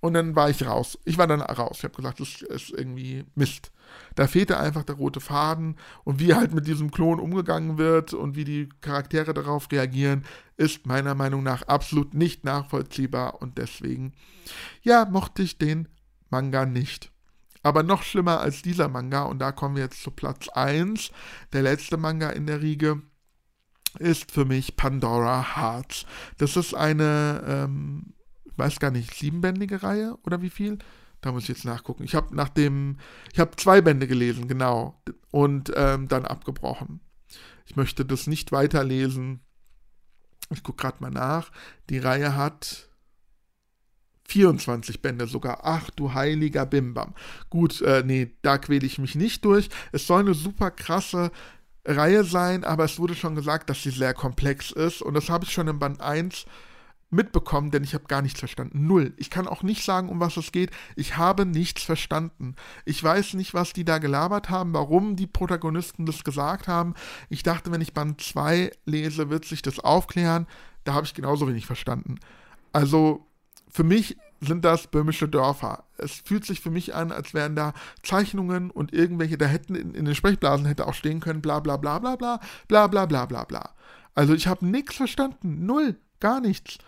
Und 0.00 0.14
dann 0.14 0.36
war 0.36 0.50
ich 0.50 0.66
raus. 0.66 0.98
Ich 1.04 1.18
war 1.18 1.26
dann 1.26 1.40
raus. 1.40 1.76
Ich 1.78 1.84
habe 1.84 1.94
gesagt, 1.94 2.20
das 2.20 2.42
ist 2.42 2.70
irgendwie 2.70 3.24
Mist. 3.34 3.72
Da 4.14 4.26
fehlte 4.26 4.58
einfach 4.58 4.84
der 4.84 4.96
rote 4.96 5.20
Faden 5.20 5.76
und 6.04 6.20
wie 6.20 6.34
halt 6.34 6.54
mit 6.54 6.66
diesem 6.66 6.90
Klon 6.90 7.18
umgegangen 7.18 7.78
wird 7.78 8.14
und 8.14 8.36
wie 8.36 8.44
die 8.44 8.68
Charaktere 8.80 9.34
darauf 9.34 9.70
reagieren, 9.72 10.24
ist 10.56 10.86
meiner 10.86 11.14
Meinung 11.14 11.42
nach 11.42 11.62
absolut 11.62 12.14
nicht 12.14 12.44
nachvollziehbar 12.44 13.42
und 13.42 13.58
deswegen, 13.58 14.12
ja, 14.82 15.04
mochte 15.04 15.42
ich 15.42 15.58
den 15.58 15.88
Manga 16.30 16.66
nicht. 16.66 17.10
Aber 17.62 17.82
noch 17.82 18.02
schlimmer 18.02 18.40
als 18.40 18.62
dieser 18.62 18.88
Manga, 18.88 19.22
und 19.22 19.38
da 19.38 19.50
kommen 19.50 19.76
wir 19.76 19.84
jetzt 19.84 20.02
zu 20.02 20.10
Platz 20.10 20.48
1, 20.50 21.10
der 21.52 21.62
letzte 21.62 21.96
Manga 21.96 22.28
in 22.30 22.46
der 22.46 22.60
Riege, 22.60 23.00
ist 23.98 24.32
für 24.32 24.44
mich 24.44 24.76
Pandora 24.76 25.56
Hearts. 25.56 26.04
Das 26.38 26.56
ist 26.56 26.74
eine, 26.74 27.42
ähm, 27.46 28.14
ich 28.44 28.58
weiß 28.58 28.80
gar 28.80 28.90
nicht, 28.90 29.14
siebenbändige 29.14 29.82
Reihe 29.82 30.16
oder 30.24 30.42
wie 30.42 30.50
viel? 30.50 30.78
Da 31.24 31.32
muss 31.32 31.44
ich 31.44 31.48
jetzt 31.48 31.64
nachgucken. 31.64 32.04
Ich 32.04 32.14
habe 32.14 32.36
nach 32.36 32.50
dem, 32.50 32.98
ich 33.32 33.40
habe 33.40 33.56
zwei 33.56 33.80
Bände 33.80 34.06
gelesen, 34.06 34.46
genau, 34.46 35.00
und 35.30 35.72
ähm, 35.74 36.06
dann 36.06 36.26
abgebrochen. 36.26 37.00
Ich 37.64 37.76
möchte 37.76 38.04
das 38.04 38.26
nicht 38.26 38.52
weiterlesen. 38.52 39.40
Ich 40.50 40.62
gucke 40.62 40.82
gerade 40.82 40.98
mal 41.00 41.10
nach. 41.10 41.50
Die 41.88 41.96
Reihe 41.96 42.36
hat 42.36 42.90
24 44.28 45.00
Bände 45.00 45.26
sogar. 45.26 45.60
Ach 45.62 45.88
du 45.88 46.12
heiliger 46.12 46.66
Bimbam. 46.66 47.14
Gut, 47.48 47.80
äh, 47.80 48.02
nee, 48.04 48.36
da 48.42 48.58
quäle 48.58 48.84
ich 48.84 48.98
mich 48.98 49.14
nicht 49.14 49.46
durch. 49.46 49.70
Es 49.92 50.06
soll 50.06 50.20
eine 50.20 50.34
super 50.34 50.70
krasse 50.70 51.30
Reihe 51.86 52.24
sein, 52.24 52.64
aber 52.64 52.84
es 52.84 52.98
wurde 52.98 53.14
schon 53.14 53.34
gesagt, 53.34 53.70
dass 53.70 53.82
sie 53.82 53.92
sehr 53.92 54.12
komplex 54.12 54.72
ist. 54.72 55.00
Und 55.00 55.14
das 55.14 55.30
habe 55.30 55.46
ich 55.46 55.52
schon 55.52 55.68
im 55.68 55.78
Band 55.78 56.02
1 56.02 56.44
mitbekommen, 57.14 57.70
denn 57.70 57.84
ich 57.84 57.94
habe 57.94 58.04
gar 58.04 58.22
nichts 58.22 58.40
verstanden. 58.40 58.86
Null. 58.86 59.14
Ich 59.16 59.30
kann 59.30 59.46
auch 59.46 59.62
nicht 59.62 59.84
sagen, 59.84 60.08
um 60.08 60.20
was 60.20 60.36
es 60.36 60.52
geht. 60.52 60.70
Ich 60.96 61.16
habe 61.16 61.46
nichts 61.46 61.82
verstanden. 61.82 62.54
Ich 62.84 63.02
weiß 63.02 63.34
nicht, 63.34 63.54
was 63.54 63.72
die 63.72 63.84
da 63.84 63.98
gelabert 63.98 64.50
haben, 64.50 64.74
warum 64.74 65.16
die 65.16 65.26
Protagonisten 65.26 66.06
das 66.06 66.24
gesagt 66.24 66.68
haben. 66.68 66.94
Ich 67.28 67.42
dachte, 67.42 67.70
wenn 67.70 67.80
ich 67.80 67.94
Band 67.94 68.20
2 68.20 68.72
lese, 68.84 69.30
wird 69.30 69.44
sich 69.44 69.62
das 69.62 69.80
aufklären. 69.80 70.46
Da 70.84 70.94
habe 70.94 71.06
ich 71.06 71.14
genauso 71.14 71.48
wenig 71.48 71.66
verstanden. 71.66 72.18
Also 72.72 73.26
für 73.70 73.84
mich 73.84 74.16
sind 74.40 74.64
das 74.64 74.86
böhmische 74.86 75.28
Dörfer. 75.28 75.84
Es 75.96 76.12
fühlt 76.12 76.44
sich 76.44 76.60
für 76.60 76.70
mich 76.70 76.94
an, 76.94 77.12
als 77.12 77.34
wären 77.34 77.56
da 77.56 77.72
Zeichnungen 78.02 78.70
und 78.70 78.92
irgendwelche, 78.92 79.38
da 79.38 79.46
hätten 79.46 79.74
in, 79.74 79.94
in 79.94 80.04
den 80.04 80.14
Sprechblasen 80.14 80.66
hätte 80.66 80.86
auch 80.86 80.94
stehen 80.94 81.20
können, 81.20 81.40
bla 81.40 81.60
bla 81.60 81.76
bla 81.76 81.98
bla 81.98 82.16
bla, 82.16 82.40
bla 82.68 82.86
bla 82.86 83.06
bla 83.06 83.26
bla 83.26 83.44
bla. 83.44 83.70
Also 84.14 84.34
ich 84.34 84.46
habe 84.46 84.66
nichts 84.66 84.96
verstanden, 84.96 85.66
null, 85.66 85.96
gar 86.20 86.40
nichts. 86.40 86.78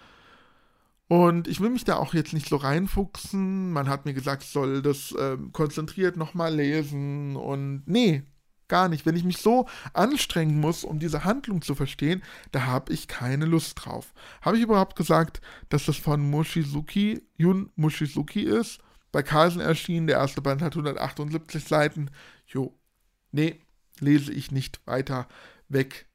Und 1.09 1.47
ich 1.47 1.61
will 1.61 1.71
mich 1.71 1.85
da 1.85 1.97
auch 1.97 2.15
jetzt 2.15 2.33
nicht 2.33 2.49
so 2.49 2.57
reinfuchsen. 2.57 3.73
Man 3.73 3.89
hat 3.89 4.07
mir 4.07 4.15
gesagt, 4.15 4.43
ich 4.43 4.51
soll 4.51 4.83
das 4.83 5.13
äh, 5.13 5.37
konzentriert 5.53 6.17
nochmal 6.17 6.55
lesen. 6.55 7.37
Und 7.37 7.85
nee, 7.87 8.25
gar 8.67 8.89
nicht. 8.89 9.07
Wenn 9.07 9.17
ich 9.17 9.25
mich 9.25 9.39
so 9.39 9.69
anstrengen 9.93 10.61
muss, 10.61 10.83
um 10.85 10.99
diese 10.99 11.25
Handlung 11.25 11.63
zu 11.63 11.75
verstehen, 11.75 12.23
da 12.51 12.67
habe 12.67 12.93
ich 12.93 13.07
keine 13.07 13.45
Lust 13.45 13.85
drauf. 13.85 14.13
Habe 14.43 14.57
ich 14.57 14.65
überhaupt 14.65 14.97
gesagt, 14.97 15.41
dass 15.69 15.87
das 15.87 15.97
von 15.97 16.29
Mushizuki, 16.29 17.23
Yun 17.37 17.71
Mushizuki 17.77 18.43
ist? 18.43 18.81
Bei 19.13 19.23
Carlsen 19.23 19.61
erschienen, 19.61 20.09
der 20.09 20.19
erste 20.19 20.43
Band 20.43 20.61
hat 20.61 20.75
178 20.75 21.65
Seiten. 21.65 22.11
Jo, 22.49 22.77
nee, 23.31 23.61
lese 24.01 24.33
ich 24.33 24.51
nicht 24.51 24.81
weiter 24.87 25.29
weg. 25.69 26.07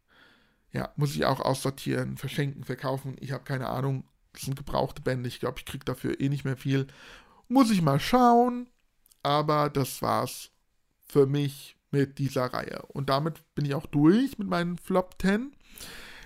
Ja, 0.73 0.91
muss 0.95 1.15
ich 1.15 1.25
auch 1.25 1.39
aussortieren, 1.39 2.17
verschenken, 2.17 2.63
verkaufen. 2.63 3.15
Ich 3.19 3.32
habe 3.32 3.43
keine 3.43 3.67
Ahnung. 3.67 4.04
Das 4.33 4.43
sind 4.43 4.55
gebrauchte 4.55 5.01
Bände. 5.01 5.27
Ich 5.27 5.39
glaube, 5.39 5.59
ich 5.59 5.65
kriege 5.65 5.85
dafür 5.85 6.19
eh 6.19 6.29
nicht 6.29 6.45
mehr 6.45 6.57
viel. 6.57 6.87
Muss 7.47 7.71
ich 7.71 7.81
mal 7.81 7.99
schauen. 7.99 8.67
Aber 9.23 9.69
das 9.69 10.01
war's 10.01 10.51
für 11.07 11.27
mich 11.27 11.77
mit 11.91 12.17
dieser 12.17 12.45
Reihe. 12.45 12.83
Und 12.87 13.09
damit 13.09 13.43
bin 13.53 13.65
ich 13.65 13.75
auch 13.75 13.85
durch 13.85 14.37
mit 14.37 14.47
meinen 14.47 14.77
Flop 14.77 15.15
10. 15.21 15.53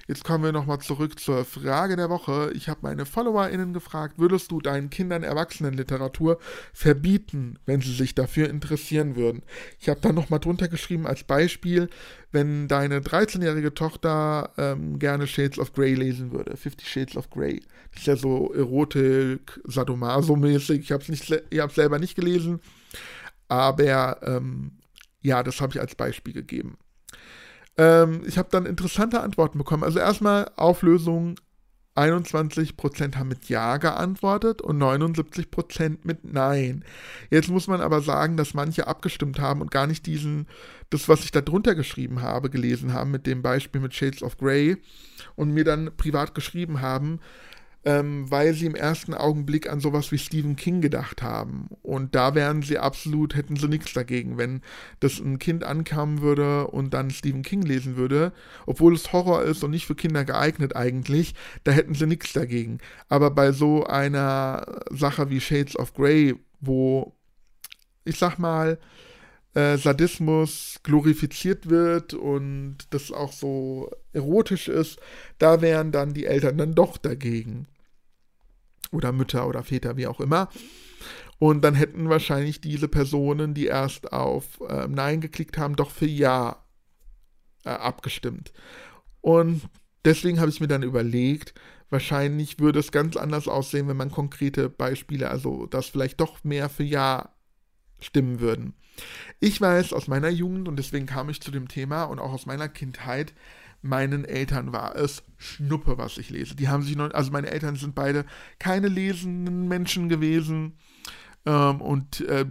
Jetzt 0.07 0.23
kommen 0.23 0.43
wir 0.43 0.51
nochmal 0.51 0.79
zurück 0.79 1.19
zur 1.19 1.45
Frage 1.45 1.95
der 1.95 2.11
Woche. 2.11 2.51
Ich 2.53 2.69
habe 2.69 2.81
meine 2.83 3.07
FollowerInnen 3.07 3.73
gefragt, 3.73 4.19
würdest 4.19 4.51
du 4.51 4.61
deinen 4.61 4.91
Kindern 4.91 5.23
Erwachsenenliteratur 5.23 6.37
verbieten, 6.73 7.57
wenn 7.65 7.81
sie 7.81 7.93
sich 7.93 8.13
dafür 8.13 8.47
interessieren 8.49 9.15
würden? 9.15 9.41
Ich 9.79 9.89
habe 9.89 10.01
dann 10.01 10.13
nochmal 10.13 10.39
drunter 10.39 10.67
geschrieben 10.67 11.07
als 11.07 11.23
Beispiel, 11.23 11.89
wenn 12.31 12.67
deine 12.67 12.99
13-jährige 12.99 13.73
Tochter 13.73 14.51
ähm, 14.57 14.99
gerne 14.99 15.25
Shades 15.25 15.57
of 15.57 15.73
Grey 15.73 15.95
lesen 15.95 16.31
würde. 16.31 16.55
Fifty 16.55 16.85
Shades 16.85 17.17
of 17.17 17.31
Grey. 17.31 17.61
Das 17.91 18.01
ist 18.01 18.07
ja 18.07 18.15
so 18.15 18.53
Erotik, 18.53 19.59
Sadomaso-mäßig. 19.63 20.81
Ich 20.81 20.91
habe 20.91 21.03
es 21.03 21.75
selber 21.75 21.97
nicht 21.97 22.15
gelesen. 22.15 22.59
Aber 23.47 24.21
ähm, 24.21 24.73
ja, 25.21 25.41
das 25.41 25.61
habe 25.61 25.73
ich 25.73 25.79
als 25.81 25.95
Beispiel 25.95 26.33
gegeben. 26.33 26.77
Ähm, 27.77 28.23
ich 28.25 28.37
habe 28.37 28.49
dann 28.51 28.65
interessante 28.65 29.21
Antworten 29.21 29.57
bekommen. 29.57 29.83
Also 29.83 29.99
erstmal 29.99 30.51
Auflösung 30.55 31.35
21% 31.95 33.15
haben 33.15 33.29
mit 33.29 33.47
Ja 33.47 33.77
geantwortet 33.77 34.61
und 34.61 34.77
79% 34.77 35.99
mit 36.03 36.25
Nein. 36.25 36.83
Jetzt 37.29 37.49
muss 37.49 37.67
man 37.67 37.79
aber 37.79 38.01
sagen, 38.01 38.35
dass 38.35 38.53
manche 38.53 38.87
abgestimmt 38.87 39.39
haben 39.39 39.61
und 39.61 39.71
gar 39.71 39.87
nicht 39.87 40.05
diesen, 40.05 40.47
das, 40.89 41.07
was 41.07 41.23
ich 41.23 41.31
da 41.31 41.39
drunter 41.39 41.73
geschrieben 41.73 42.21
habe, 42.21 42.49
gelesen 42.49 42.93
haben, 42.93 43.11
mit 43.11 43.25
dem 43.25 43.41
Beispiel 43.41 43.79
mit 43.79 43.93
Shades 43.93 44.23
of 44.23 44.37
Grey 44.37 44.77
und 45.35 45.51
mir 45.51 45.63
dann 45.63 45.95
privat 45.95 46.35
geschrieben 46.35 46.81
haben, 46.81 47.21
ähm, 47.85 48.29
weil 48.31 48.55
sie 48.55 48.65
im 48.65 48.73
ersten 48.73 49.13
Augenblick 49.13 49.69
an 49.69 49.79
sowas 49.79 50.11
wie 50.11 50.17
Stephen 50.17 50.55
King 50.55 50.81
gedacht 50.81 51.21
haben. 51.21 51.69
Und 51.83 52.15
da 52.15 52.33
wären 52.33 52.63
sie 52.63 52.79
absolut, 52.79 53.35
hätten 53.35 53.57
sie 53.57 53.67
nichts 53.67 53.93
dagegen, 53.93 54.39
wenn 54.39 54.61
das 54.99 55.19
ein 55.19 55.37
Kind 55.37 55.63
ankommen 55.63 56.21
würde 56.21 56.67
und 56.67 56.95
dann 56.95 57.11
Stephen 57.11 57.43
King 57.43 57.61
lesen 57.61 57.95
würde, 57.95 58.33
obwohl 58.65 58.95
es 58.95 59.13
Horror 59.13 59.43
ist 59.43 59.63
und 59.63 59.69
nicht 59.69 59.85
für 59.85 59.95
Kinder 59.95 60.25
geeignet 60.25 60.75
eigentlich, 60.75 61.35
da 61.63 61.71
hätten 61.71 61.93
sie 61.93 62.07
nichts 62.07 62.33
dagegen. 62.33 62.79
Aber 63.07 63.29
bei 63.29 63.51
so 63.51 63.85
einer 63.85 64.81
Sache 64.89 65.29
wie 65.29 65.39
Shades 65.39 65.77
of 65.77 65.93
Grey, 65.93 66.35
wo, 66.59 67.13
ich 68.03 68.17
sag 68.17 68.39
mal, 68.39 68.79
äh, 69.53 69.77
Sadismus 69.77 70.79
glorifiziert 70.81 71.69
wird 71.69 72.15
und 72.15 72.77
das 72.89 73.11
auch 73.11 73.31
so 73.31 73.91
erotisch 74.11 74.69
ist, 74.69 74.99
da 75.37 75.61
wären 75.61 75.91
dann 75.91 76.15
die 76.15 76.25
Eltern 76.25 76.57
dann 76.57 76.73
doch 76.73 76.97
dagegen 76.97 77.67
oder 78.91 79.11
Mütter 79.11 79.47
oder 79.47 79.63
Väter, 79.63 79.97
wie 79.97 80.07
auch 80.07 80.19
immer. 80.19 80.49
Und 81.37 81.63
dann 81.63 81.75
hätten 81.75 82.09
wahrscheinlich 82.09 82.61
diese 82.61 82.87
Personen, 82.87 83.53
die 83.53 83.65
erst 83.65 84.13
auf 84.13 84.59
äh, 84.67 84.87
Nein 84.87 85.21
geklickt 85.21 85.57
haben, 85.57 85.75
doch 85.75 85.91
für 85.91 86.05
Ja 86.05 86.63
äh, 87.65 87.69
abgestimmt. 87.69 88.53
Und 89.21 89.61
deswegen 90.05 90.39
habe 90.39 90.49
ich 90.49 90.61
mir 90.61 90.67
dann 90.67 90.83
überlegt, 90.83 91.53
wahrscheinlich 91.89 92.59
würde 92.59 92.79
es 92.79 92.91
ganz 92.91 93.17
anders 93.17 93.47
aussehen, 93.47 93.87
wenn 93.87 93.97
man 93.97 94.11
konkrete 94.11 94.69
Beispiele, 94.69 95.29
also 95.29 95.65
dass 95.65 95.87
vielleicht 95.87 96.21
doch 96.21 96.43
mehr 96.43 96.69
für 96.69 96.83
Ja 96.83 97.35
stimmen 97.99 98.39
würden. 98.39 98.75
Ich 99.39 99.59
weiß 99.59 99.93
aus 99.93 100.07
meiner 100.07 100.29
Jugend, 100.29 100.67
und 100.67 100.77
deswegen 100.77 101.05
kam 101.05 101.29
ich 101.29 101.41
zu 101.41 101.51
dem 101.51 101.67
Thema 101.67 102.03
und 102.03 102.19
auch 102.19 102.31
aus 102.31 102.45
meiner 102.45 102.69
Kindheit, 102.69 103.33
meinen 103.85 104.25
Eltern 104.25 104.73
war 104.73 104.95
es 104.95 105.23
Schnuppe, 105.37 105.97
was 105.97 106.17
ich 106.17 106.29
lese. 106.29 106.55
Die 106.55 106.67
haben 106.67 106.83
sich 106.83 106.95
noch, 106.95 107.13
also 107.13 107.31
meine 107.31 107.51
Eltern 107.51 107.75
sind 107.75 107.95
beide 107.95 108.25
keine 108.59 108.87
lesenden 108.87 109.67
Menschen 109.67 110.09
gewesen. 110.09 110.77
Ähm, 111.45 111.81
und 111.81 112.21
äh, 112.21 112.45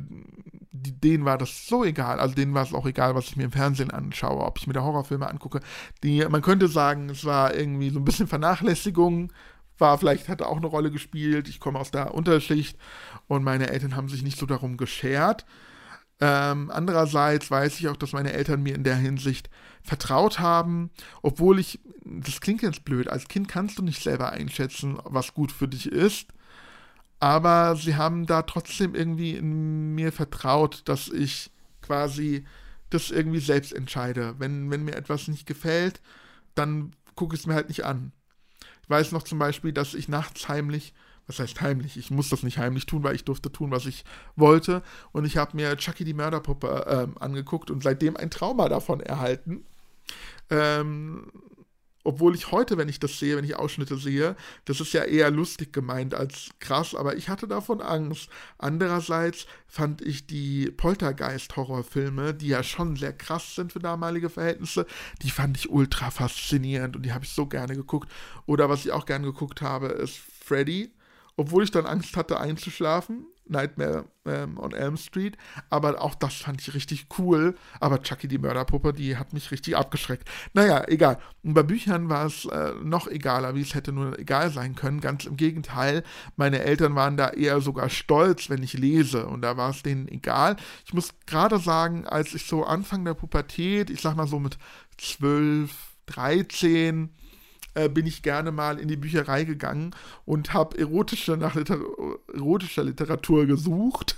die, 0.70 0.98
denen 0.98 1.24
war 1.24 1.38
das 1.38 1.66
so 1.66 1.84
egal, 1.84 2.18
also 2.18 2.34
denen 2.34 2.54
war 2.54 2.62
es 2.62 2.74
auch 2.74 2.86
egal, 2.86 3.14
was 3.14 3.26
ich 3.26 3.36
mir 3.36 3.44
im 3.44 3.52
Fernsehen 3.52 3.90
anschaue, 3.90 4.44
ob 4.44 4.58
ich 4.58 4.66
mir 4.66 4.72
da 4.72 4.82
Horrorfilme 4.82 5.28
angucke. 5.28 5.60
Die, 6.02 6.24
man 6.28 6.42
könnte 6.42 6.68
sagen, 6.68 7.08
es 7.10 7.24
war 7.24 7.54
irgendwie 7.54 7.90
so 7.90 8.00
ein 8.00 8.04
bisschen 8.04 8.26
Vernachlässigung, 8.26 9.32
war 9.78 9.98
vielleicht, 9.98 10.28
hatte 10.28 10.46
auch 10.46 10.56
eine 10.56 10.66
Rolle 10.66 10.90
gespielt. 10.90 11.48
Ich 11.48 11.60
komme 11.60 11.78
aus 11.78 11.90
der 11.90 12.14
Unterschicht 12.14 12.78
und 13.26 13.42
meine 13.42 13.70
Eltern 13.70 13.96
haben 13.96 14.08
sich 14.08 14.22
nicht 14.22 14.38
so 14.38 14.46
darum 14.46 14.76
geschert. 14.76 15.44
Ähm, 16.20 16.70
andererseits 16.70 17.50
weiß 17.50 17.80
ich 17.80 17.88
auch, 17.88 17.96
dass 17.96 18.12
meine 18.12 18.32
Eltern 18.32 18.62
mir 18.62 18.74
in 18.74 18.84
der 18.84 18.96
Hinsicht 18.96 19.50
vertraut 19.82 20.38
haben, 20.38 20.90
obwohl 21.22 21.58
ich, 21.58 21.80
das 22.04 22.40
klingt 22.40 22.62
jetzt 22.62 22.84
blöd, 22.84 23.08
als 23.08 23.28
Kind 23.28 23.48
kannst 23.48 23.78
du 23.78 23.82
nicht 23.82 24.02
selber 24.02 24.30
einschätzen, 24.30 24.98
was 25.04 25.34
gut 25.34 25.50
für 25.50 25.68
dich 25.68 25.86
ist, 25.90 26.28
aber 27.20 27.76
sie 27.76 27.96
haben 27.96 28.26
da 28.26 28.42
trotzdem 28.42 28.94
irgendwie 28.94 29.32
in 29.32 29.94
mir 29.94 30.12
vertraut, 30.12 30.82
dass 30.86 31.08
ich 31.08 31.50
quasi 31.82 32.44
das 32.90 33.10
irgendwie 33.10 33.40
selbst 33.40 33.72
entscheide. 33.72 34.36
Wenn, 34.38 34.70
wenn 34.70 34.84
mir 34.84 34.94
etwas 34.94 35.28
nicht 35.28 35.46
gefällt, 35.46 36.00
dann 36.54 36.94
gucke 37.16 37.34
ich 37.34 37.40
es 37.40 37.46
mir 37.46 37.54
halt 37.54 37.68
nicht 37.68 37.84
an. 37.84 38.12
Ich 38.82 38.90
weiß 38.90 39.12
noch 39.12 39.22
zum 39.22 39.38
Beispiel, 39.38 39.72
dass 39.72 39.94
ich 39.94 40.08
nachts 40.08 40.48
heimlich 40.48 40.94
was 41.26 41.38
heißt 41.38 41.60
heimlich? 41.60 41.96
Ich 41.96 42.10
muss 42.10 42.28
das 42.28 42.42
nicht 42.42 42.58
heimlich 42.58 42.86
tun, 42.86 43.02
weil 43.02 43.14
ich 43.14 43.24
durfte 43.24 43.50
tun, 43.50 43.70
was 43.70 43.86
ich 43.86 44.04
wollte. 44.36 44.82
Und 45.12 45.24
ich 45.24 45.36
habe 45.36 45.56
mir 45.56 45.76
Chucky 45.76 46.04
die 46.04 46.14
Mörderpuppe 46.14 46.86
ähm, 46.88 47.18
angeguckt 47.18 47.70
und 47.70 47.82
seitdem 47.82 48.16
ein 48.16 48.30
Trauma 48.30 48.68
davon 48.68 49.00
erhalten. 49.00 49.64
Ähm, 50.50 51.30
obwohl 52.06 52.34
ich 52.34 52.52
heute, 52.52 52.76
wenn 52.76 52.90
ich 52.90 53.00
das 53.00 53.18
sehe, 53.18 53.36
wenn 53.36 53.44
ich 53.44 53.56
Ausschnitte 53.56 53.96
sehe, 53.96 54.36
das 54.66 54.78
ist 54.80 54.92
ja 54.92 55.04
eher 55.04 55.30
lustig 55.30 55.72
gemeint 55.72 56.14
als 56.14 56.50
krass, 56.60 56.94
aber 56.94 57.16
ich 57.16 57.30
hatte 57.30 57.48
davon 57.48 57.80
Angst. 57.80 58.28
Andererseits 58.58 59.46
fand 59.66 60.02
ich 60.02 60.26
die 60.26 60.70
Poltergeist-Horrorfilme, 60.70 62.34
die 62.34 62.48
ja 62.48 62.62
schon 62.62 62.96
sehr 62.96 63.14
krass 63.14 63.54
sind 63.54 63.72
für 63.72 63.78
damalige 63.78 64.28
Verhältnisse, 64.28 64.86
die 65.22 65.30
fand 65.30 65.56
ich 65.56 65.70
ultra 65.70 66.10
faszinierend 66.10 66.94
und 66.94 67.06
die 67.06 67.14
habe 67.14 67.24
ich 67.24 67.30
so 67.30 67.46
gerne 67.46 67.74
geguckt. 67.74 68.12
Oder 68.44 68.68
was 68.68 68.84
ich 68.84 68.92
auch 68.92 69.06
gerne 69.06 69.24
geguckt 69.24 69.62
habe, 69.62 69.86
ist 69.86 70.18
Freddy 70.18 70.92
obwohl 71.36 71.64
ich 71.64 71.70
dann 71.70 71.86
Angst 71.86 72.16
hatte 72.16 72.38
einzuschlafen. 72.40 73.26
Nightmare 73.46 74.06
ähm, 74.24 74.58
on 74.58 74.72
Elm 74.72 74.96
Street. 74.96 75.36
Aber 75.68 76.00
auch 76.00 76.14
das 76.14 76.34
fand 76.34 76.60
ich 76.60 76.74
richtig 76.74 77.06
cool. 77.18 77.54
Aber 77.80 78.02
Chucky 78.02 78.28
die 78.28 78.38
Mörderpuppe, 78.38 78.92
die 78.92 79.16
hat 79.16 79.32
mich 79.32 79.50
richtig 79.50 79.76
abgeschreckt. 79.76 80.28
Naja, 80.54 80.84
egal. 80.88 81.18
Und 81.42 81.54
bei 81.54 81.62
Büchern 81.62 82.08
war 82.08 82.26
es 82.26 82.46
äh, 82.46 82.72
noch 82.82 83.06
egaler, 83.06 83.54
wie 83.54 83.60
es 83.60 83.74
hätte 83.74 83.92
nur 83.92 84.18
egal 84.18 84.50
sein 84.50 84.74
können. 84.74 85.00
Ganz 85.00 85.26
im 85.26 85.36
Gegenteil. 85.36 86.04
Meine 86.36 86.62
Eltern 86.62 86.94
waren 86.94 87.16
da 87.16 87.30
eher 87.30 87.60
sogar 87.60 87.90
stolz, 87.90 88.48
wenn 88.48 88.62
ich 88.62 88.74
lese. 88.74 89.26
Und 89.26 89.42
da 89.42 89.56
war 89.56 89.70
es 89.70 89.82
denen 89.82 90.08
egal. 90.08 90.56
Ich 90.86 90.94
muss 90.94 91.14
gerade 91.26 91.58
sagen, 91.58 92.06
als 92.06 92.34
ich 92.34 92.46
so 92.46 92.64
Anfang 92.64 93.04
der 93.04 93.14
Pubertät, 93.14 93.90
ich 93.90 94.00
sag 94.00 94.16
mal 94.16 94.26
so 94.26 94.38
mit 94.38 94.56
12, 94.98 95.70
13, 96.06 97.10
äh, 97.74 97.88
bin 97.88 98.06
ich 98.06 98.22
gerne 98.22 98.52
mal 98.52 98.78
in 98.78 98.88
die 98.88 98.96
Bücherei 98.96 99.44
gegangen 99.44 99.94
und 100.24 100.52
habe 100.52 100.78
erotische 100.78 101.36
nach 101.36 101.54
Liter 101.54 101.78
erotischer 102.32 102.84
Literatur 102.84 103.46
gesucht. 103.46 104.16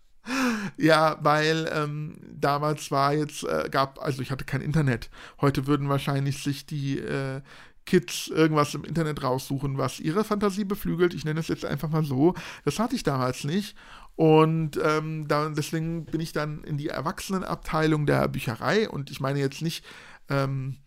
ja, 0.76 1.18
weil 1.22 1.70
ähm, 1.72 2.16
damals 2.32 2.90
war 2.90 3.14
jetzt, 3.14 3.44
äh, 3.44 3.68
gab, 3.70 4.00
also 4.02 4.22
ich 4.22 4.30
hatte 4.30 4.44
kein 4.44 4.60
Internet. 4.60 5.10
Heute 5.40 5.66
würden 5.66 5.88
wahrscheinlich 5.88 6.42
sich 6.42 6.66
die 6.66 6.98
äh, 6.98 7.40
Kids 7.84 8.28
irgendwas 8.28 8.74
im 8.74 8.84
Internet 8.84 9.22
raussuchen, 9.22 9.78
was 9.78 9.98
ihre 10.00 10.24
Fantasie 10.24 10.64
beflügelt. 10.64 11.14
Ich 11.14 11.24
nenne 11.24 11.40
es 11.40 11.48
jetzt 11.48 11.64
einfach 11.64 11.88
mal 11.88 12.04
so. 12.04 12.34
Das 12.64 12.78
hatte 12.78 12.94
ich 12.94 13.02
damals 13.02 13.44
nicht. 13.44 13.76
Und 14.14 14.78
ähm, 14.82 15.26
da, 15.26 15.48
deswegen 15.48 16.04
bin 16.04 16.20
ich 16.20 16.32
dann 16.32 16.62
in 16.64 16.76
die 16.76 16.88
Erwachsenenabteilung 16.88 18.06
der 18.06 18.28
Bücherei. 18.28 18.88
Und 18.88 19.10
ich 19.10 19.20
meine 19.20 19.40
jetzt 19.40 19.62
nicht 19.62 19.84
ähm, 20.28 20.78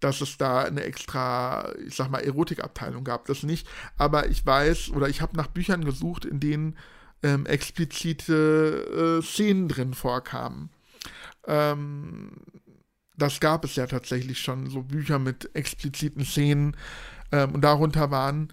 dass 0.00 0.20
es 0.20 0.36
da 0.36 0.62
eine 0.62 0.82
extra, 0.82 1.72
ich 1.86 1.94
sag 1.94 2.10
mal, 2.10 2.20
Erotikabteilung 2.20 3.04
gab. 3.04 3.26
Das 3.26 3.42
nicht. 3.42 3.66
Aber 3.96 4.28
ich 4.28 4.44
weiß 4.44 4.90
oder 4.90 5.08
ich 5.08 5.20
habe 5.20 5.36
nach 5.36 5.48
Büchern 5.48 5.84
gesucht, 5.84 6.24
in 6.24 6.40
denen 6.40 6.76
ähm, 7.22 7.46
explizite 7.46 9.20
äh, 9.20 9.22
Szenen 9.22 9.68
drin 9.68 9.94
vorkamen. 9.94 10.70
Ähm, 11.46 12.32
das 13.16 13.40
gab 13.40 13.64
es 13.64 13.76
ja 13.76 13.86
tatsächlich 13.86 14.40
schon, 14.40 14.68
so 14.68 14.82
Bücher 14.82 15.18
mit 15.18 15.50
expliziten 15.54 16.24
Szenen. 16.24 16.76
Ähm, 17.32 17.54
und 17.54 17.62
darunter 17.62 18.10
waren 18.10 18.52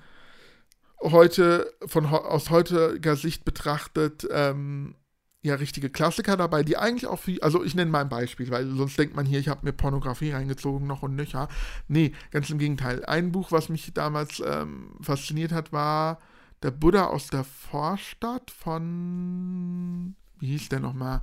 heute, 1.01 1.73
von 1.85 2.05
aus 2.05 2.49
heutiger 2.49 3.15
Sicht 3.17 3.43
betrachtet, 3.43 4.25
ähm, 4.31 4.95
ja 5.43 5.55
richtige 5.55 5.89
Klassiker 5.89 6.37
dabei, 6.37 6.63
die 6.63 6.77
eigentlich 6.77 7.05
auch 7.05 7.19
viel, 7.19 7.39
also 7.41 7.63
ich 7.63 7.75
nenne 7.75 7.91
mal 7.91 8.01
ein 8.01 8.09
Beispiel, 8.09 8.49
weil 8.49 8.67
sonst 8.75 8.97
denkt 8.97 9.15
man 9.15 9.25
hier, 9.25 9.39
ich 9.39 9.49
habe 9.49 9.65
mir 9.65 9.73
Pornografie 9.73 10.31
reingezogen 10.31 10.87
noch 10.87 11.03
und 11.03 11.15
nöcher. 11.15 11.49
Nee, 11.87 12.13
ganz 12.31 12.49
im 12.49 12.57
Gegenteil. 12.57 13.05
Ein 13.05 13.31
Buch, 13.31 13.51
was 13.51 13.69
mich 13.69 13.93
damals 13.93 14.41
ähm, 14.45 14.95
fasziniert 15.01 15.51
hat, 15.51 15.73
war 15.73 16.19
Der 16.63 16.71
Buddha 16.71 17.07
aus 17.07 17.27
der 17.27 17.43
Vorstadt 17.43 18.49
von, 18.49 20.15
wie 20.39 20.47
hieß 20.47 20.69
der 20.69 20.79
nochmal? 20.79 21.19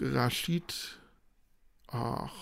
Rashid, 0.00 0.98
ach, 1.86 2.34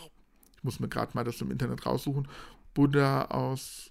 ich 0.57 0.64
muss 0.64 0.81
mir 0.81 0.88
gerade 0.88 1.12
mal 1.14 1.25
das 1.25 1.40
im 1.42 1.51
Internet 1.51 1.85
raussuchen. 1.85 2.29
Buddha 2.73 3.27
aus 3.27 3.90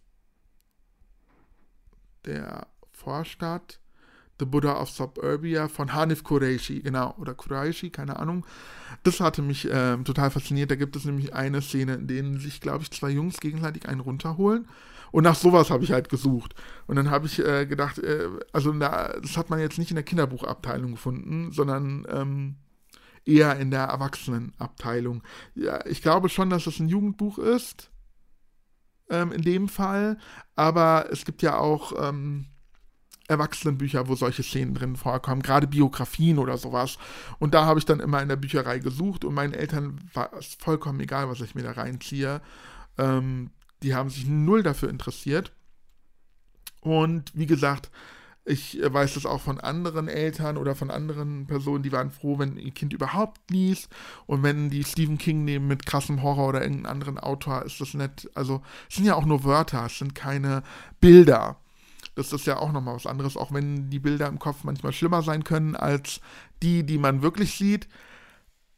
der 2.26 2.68
Vorstadt. 2.92 3.80
The 4.40 4.46
Buddha 4.46 4.82
of 4.82 4.90
Suburbia 4.90 5.68
von 5.68 5.94
Hanif 5.94 6.24
Qureshi, 6.24 6.82
genau, 6.82 7.16
oder 7.18 7.34
Qureshi, 7.34 7.90
keine 7.90 8.20
Ahnung. 8.20 8.46
Das 9.04 9.20
hatte 9.20 9.42
mich 9.42 9.70
äh, 9.70 9.98
total 10.04 10.32
fasziniert. 10.32 10.72
Da 10.72 10.76
gibt 10.76 10.96
es 10.96 11.06
nämlich 11.06 11.34
eine 11.34 11.62
Szene, 11.62 11.96
in 11.96 12.08
denen 12.08 12.40
sich, 12.40 12.60
glaube 12.60 12.84
ich, 12.84 12.92
zwei 12.92 13.10
Jungs 13.10 13.40
gegenseitig 13.40 13.88
einen 13.88 14.02
runterholen. 14.02 14.68
Und 15.12 15.24
nach 15.24 15.36
sowas 15.36 15.70
habe 15.70 15.84
ich 15.86 15.94
halt 15.94 16.10
gesucht. 16.10 16.56
Und 16.88 16.98
dann 16.98 17.10
habe 17.10 17.28
ich 17.28 17.40
äh, 17.40 17.66
gedacht, 17.66 18.00
äh, 18.00 18.28
also 18.52 18.74
da, 18.74 19.14
das 19.22 19.38
hat 19.38 19.50
man 19.50 19.60
jetzt 19.60 19.78
nicht 19.78 19.92
in 19.92 19.96
der 19.96 20.04
Kinderbuchabteilung 20.04 20.92
gefunden, 20.92 21.52
sondern 21.54 22.06
ähm, 22.10 22.56
eher 23.26 23.58
in 23.58 23.72
der 23.72 23.84
Erwachsenenabteilung. 23.84 25.24
Ja, 25.54 25.86
ich 25.86 26.02
glaube 26.02 26.28
schon, 26.28 26.50
dass 26.50 26.68
es 26.68 26.80
ein 26.80 26.90
Jugendbuch 26.90 27.38
ist, 27.38 27.92
ähm, 29.10 29.32
in 29.32 29.42
dem 29.42 29.70
Fall. 29.70 30.18
Aber 30.56 31.08
es 31.12 31.24
gibt 31.24 31.42
ja 31.42 31.58
auch 31.58 31.94
ähm, 31.98 32.48
Erwachsenenbücher, 33.28 34.08
wo 34.08 34.16
solche 34.16 34.44
Szenen 34.44 34.76
drin 34.76 34.96
vorkommen, 34.96 35.42
gerade 35.42 35.68
Biografien 35.68 36.38
oder 36.38 36.58
sowas. 36.58 36.98
Und 37.40 37.54
da 37.54 37.66
habe 37.66 37.80
ich 37.80 37.86
dann 37.86 38.00
immer 38.00 38.22
in 38.22 38.30
der 38.30 38.36
Bücherei 38.36 38.80
gesucht 38.80 39.26
und 39.26 39.34
meinen 39.34 39.54
Eltern 39.54 40.00
war 40.14 40.32
es 40.34 40.56
vollkommen 40.60 41.00
egal, 41.00 41.30
was 41.30 41.42
ich 41.42 41.56
mir 41.56 41.64
da 41.64 41.72
reinziehe. 41.72 42.42
Ähm, 42.98 43.50
die 43.84 43.96
haben 43.96 44.10
sich 44.10 44.28
null 44.28 44.64
dafür 44.64 44.90
interessiert. 44.90 45.52
Und 46.82 47.32
wie 47.34 47.48
gesagt, 47.48 47.90
ich 48.48 48.80
weiß 48.80 49.16
das 49.16 49.26
auch 49.26 49.42
von 49.42 49.60
anderen 49.60 50.08
Eltern 50.08 50.58
oder 50.58 50.76
von 50.76 50.92
anderen 50.92 51.48
Personen, 51.48 51.82
die 51.82 51.92
waren 51.92 52.12
froh, 52.12 52.38
wenn 52.38 52.58
ihr 52.58 52.72
Kind 52.72 52.94
überhaupt 52.94 53.50
liest. 53.50 53.90
Und 54.28 54.44
wenn 54.44 54.70
die 54.70 54.84
Stephen 54.84 55.18
King 55.18 55.46
nehmen 55.46 55.68
mit 55.68 55.88
krassem 55.88 56.22
Horror 56.22 56.50
oder 56.50 56.62
irgendeinen 56.62 56.86
anderen 56.86 57.18
Autor, 57.18 57.64
ist 57.64 57.82
das 57.82 57.96
nett. 57.96 58.30
Also, 58.36 58.62
es 58.88 58.98
sind 58.98 59.06
ja 59.06 59.16
auch 59.16 59.26
nur 59.26 59.44
Wörter, 59.44 59.88
es 59.88 59.98
sind 59.98 60.14
keine 60.14 60.62
Bilder. 61.02 61.58
Das 62.16 62.32
ist 62.32 62.48
ja 62.48 62.58
auch 62.58 62.72
nochmal 62.72 62.96
was 62.96 63.06
anderes, 63.06 63.38
auch 63.38 63.54
wenn 63.54 63.90
die 63.90 64.00
Bilder 64.00 64.28
im 64.28 64.40
Kopf 64.40 64.64
manchmal 64.64 64.94
schlimmer 64.94 65.22
sein 65.22 65.44
können 65.44 65.76
als 65.76 66.22
die, 66.64 66.86
die 66.86 66.98
man 66.98 67.22
wirklich 67.22 67.56
sieht. 67.58 67.88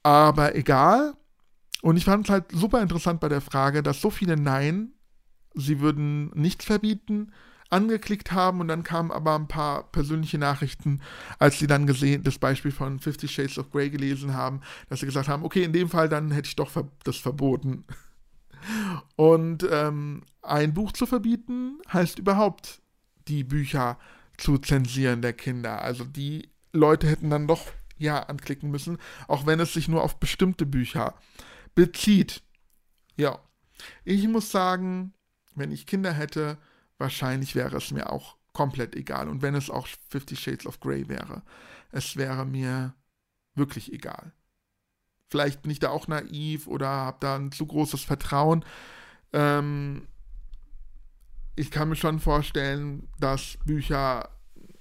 Aber 0.04 0.56
egal. 0.56 1.14
Und 1.82 1.98
ich 1.98 2.06
fand 2.06 2.26
es 2.26 2.32
halt 2.32 2.46
super 2.52 2.82
interessant 2.82 3.20
bei 3.20 3.30
der 3.30 3.42
Frage, 3.42 3.84
dass 3.84 4.02
so 4.02 4.10
viele 4.10 4.36
Nein, 4.36 4.94
sie 5.54 5.80
würden 5.80 6.32
nichts 6.34 6.66
verbieten, 6.66 7.32
angeklickt 7.70 8.32
haben 8.32 8.62
und 8.62 8.68
dann 8.68 8.84
kamen 8.84 9.12
aber 9.12 9.36
ein 9.36 9.48
paar 9.48 9.84
persönliche 9.92 10.38
Nachrichten, 10.38 11.02
als 11.38 11.60
sie 11.60 11.68
dann 11.68 11.86
gesehen, 11.86 12.24
das 12.24 12.40
Beispiel 12.40 12.72
von 12.72 13.00
Fifty 13.00 13.28
Shades 13.28 13.60
of 13.60 13.72
Grey 13.72 13.90
gelesen 13.90 14.34
haben, 14.34 14.62
dass 14.90 15.02
sie 15.02 15.06
gesagt 15.06 15.28
haben, 15.28 15.44
okay, 15.44 15.64
in 15.64 15.74
dem 15.74 15.90
Fall 15.90 16.10
dann 16.10 16.32
hätte 16.32 16.48
ich 16.48 16.56
doch 16.56 16.72
das 17.04 17.18
verboten. 17.18 17.84
Und 19.16 19.68
ähm, 19.70 20.24
ein 20.42 20.74
Buch 20.74 20.92
zu 20.92 21.06
verbieten 21.06 21.80
heißt 21.92 22.20
überhaupt 22.20 22.82
die 23.28 23.44
Bücher 23.44 23.98
zu 24.38 24.58
zensieren 24.58 25.22
der 25.22 25.34
Kinder. 25.34 25.82
Also 25.82 26.04
die 26.04 26.50
Leute 26.74 27.08
hätten 27.08 27.30
dann 27.30 27.48
doch 27.48 27.72
ja 27.98 28.24
anklicken 28.24 28.70
müssen, 28.70 28.98
auch 29.28 29.46
wenn 29.46 29.60
es 29.60 29.74
sich 29.74 29.88
nur 29.88 30.04
auf 30.04 30.20
bestimmte 30.20 30.66
Bücher 30.66 31.16
bezieht. 31.76 32.44
Ja, 33.16 33.40
ich 34.04 34.28
muss 34.28 34.52
sagen, 34.52 35.14
wenn 35.56 35.72
ich 35.72 35.88
Kinder 35.88 36.14
hätte, 36.14 36.58
wahrscheinlich 36.98 37.56
wäre 37.56 37.78
es 37.78 37.92
mir 37.92 38.12
auch 38.12 38.38
komplett 38.54 38.96
egal. 38.96 39.28
Und 39.28 39.42
wenn 39.42 39.56
es 39.56 39.70
auch 39.70 39.88
Fifty 40.10 40.36
Shades 40.36 40.66
of 40.66 40.80
Grey 40.80 41.08
wäre, 41.10 41.44
es 41.92 42.16
wäre 42.16 42.46
mir 42.46 42.94
wirklich 43.56 43.92
egal. 43.94 44.34
Vielleicht 45.30 45.62
bin 45.62 45.72
ich 45.72 45.80
da 45.80 45.90
auch 45.90 46.08
naiv 46.08 46.68
oder 46.68 46.88
habe 46.88 47.18
da 47.20 47.36
ein 47.36 47.52
zu 47.52 47.66
großes 47.66 48.04
Vertrauen. 48.04 48.64
Ähm, 49.34 50.08
ich 51.58 51.72
kann 51.72 51.90
mir 51.90 51.96
schon 51.96 52.20
vorstellen, 52.20 53.10
dass 53.20 53.58
Bücher 53.66 54.30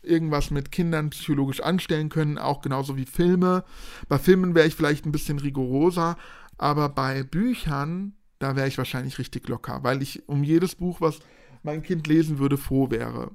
irgendwas 0.02 0.50
mit 0.50 0.70
Kindern 0.70 1.10
psychologisch 1.10 1.60
anstellen 1.60 2.10
können, 2.10 2.38
auch 2.38 2.60
genauso 2.60 2.96
wie 2.96 3.06
Filme. 3.06 3.64
Bei 4.08 4.18
Filmen 4.18 4.54
wäre 4.54 4.68
ich 4.68 4.76
vielleicht 4.76 5.04
ein 5.06 5.12
bisschen 5.12 5.38
rigoroser, 5.38 6.16
aber 6.58 6.90
bei 6.90 7.24
Büchern, 7.24 8.14
da 8.38 8.56
wäre 8.56 8.68
ich 8.68 8.78
wahrscheinlich 8.78 9.18
richtig 9.18 9.48
locker, 9.48 9.82
weil 9.82 10.02
ich 10.02 10.28
um 10.28 10.44
jedes 10.44 10.74
Buch, 10.74 11.00
was 11.00 11.18
mein 11.62 11.82
Kind 11.82 12.06
lesen 12.06 12.38
würde, 12.38 12.58
froh 12.58 12.90
wäre. 12.90 13.32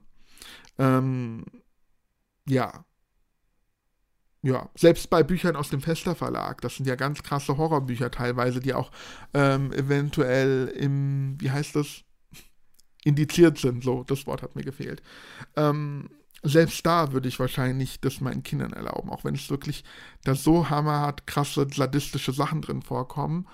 Ähm, 0.77 1.43
ja. 2.47 2.85
Ja, 4.43 4.69
selbst 4.75 5.09
bei 5.09 5.23
Büchern 5.23 5.55
aus 5.55 5.69
dem 5.69 5.81
Fester 5.81 6.15
Verlag, 6.15 6.61
das 6.61 6.77
sind 6.77 6.87
ja 6.87 6.95
ganz 6.95 7.21
krasse 7.21 7.57
Horrorbücher 7.57 8.09
teilweise, 8.09 8.59
die 8.59 8.73
auch 8.73 8.91
ähm, 9.33 9.71
eventuell 9.71 10.67
im, 10.67 11.39
wie 11.39 11.51
heißt 11.51 11.75
das, 11.75 12.03
indiziert 13.03 13.57
sind, 13.57 13.83
so, 13.83 14.03
das 14.03 14.27
Wort 14.27 14.41
hat 14.41 14.55
mir 14.55 14.63
gefehlt. 14.63 15.01
Ähm, 15.55 16.09
selbst 16.43 16.85
da 16.85 17.11
würde 17.13 17.27
ich 17.27 17.39
wahrscheinlich 17.39 17.99
das 17.99 18.21
meinen 18.21 18.43
Kindern 18.43 18.73
erlauben, 18.73 19.09
auch 19.09 19.23
wenn 19.23 19.35
es 19.35 19.49
wirklich 19.49 19.83
da 20.23 20.35
so 20.35 20.69
hammerhart 20.69 21.27
krasse 21.27 21.67
sadistische 21.71 22.33
Sachen 22.33 22.61
drin 22.61 22.81
vorkommen. 22.81 23.47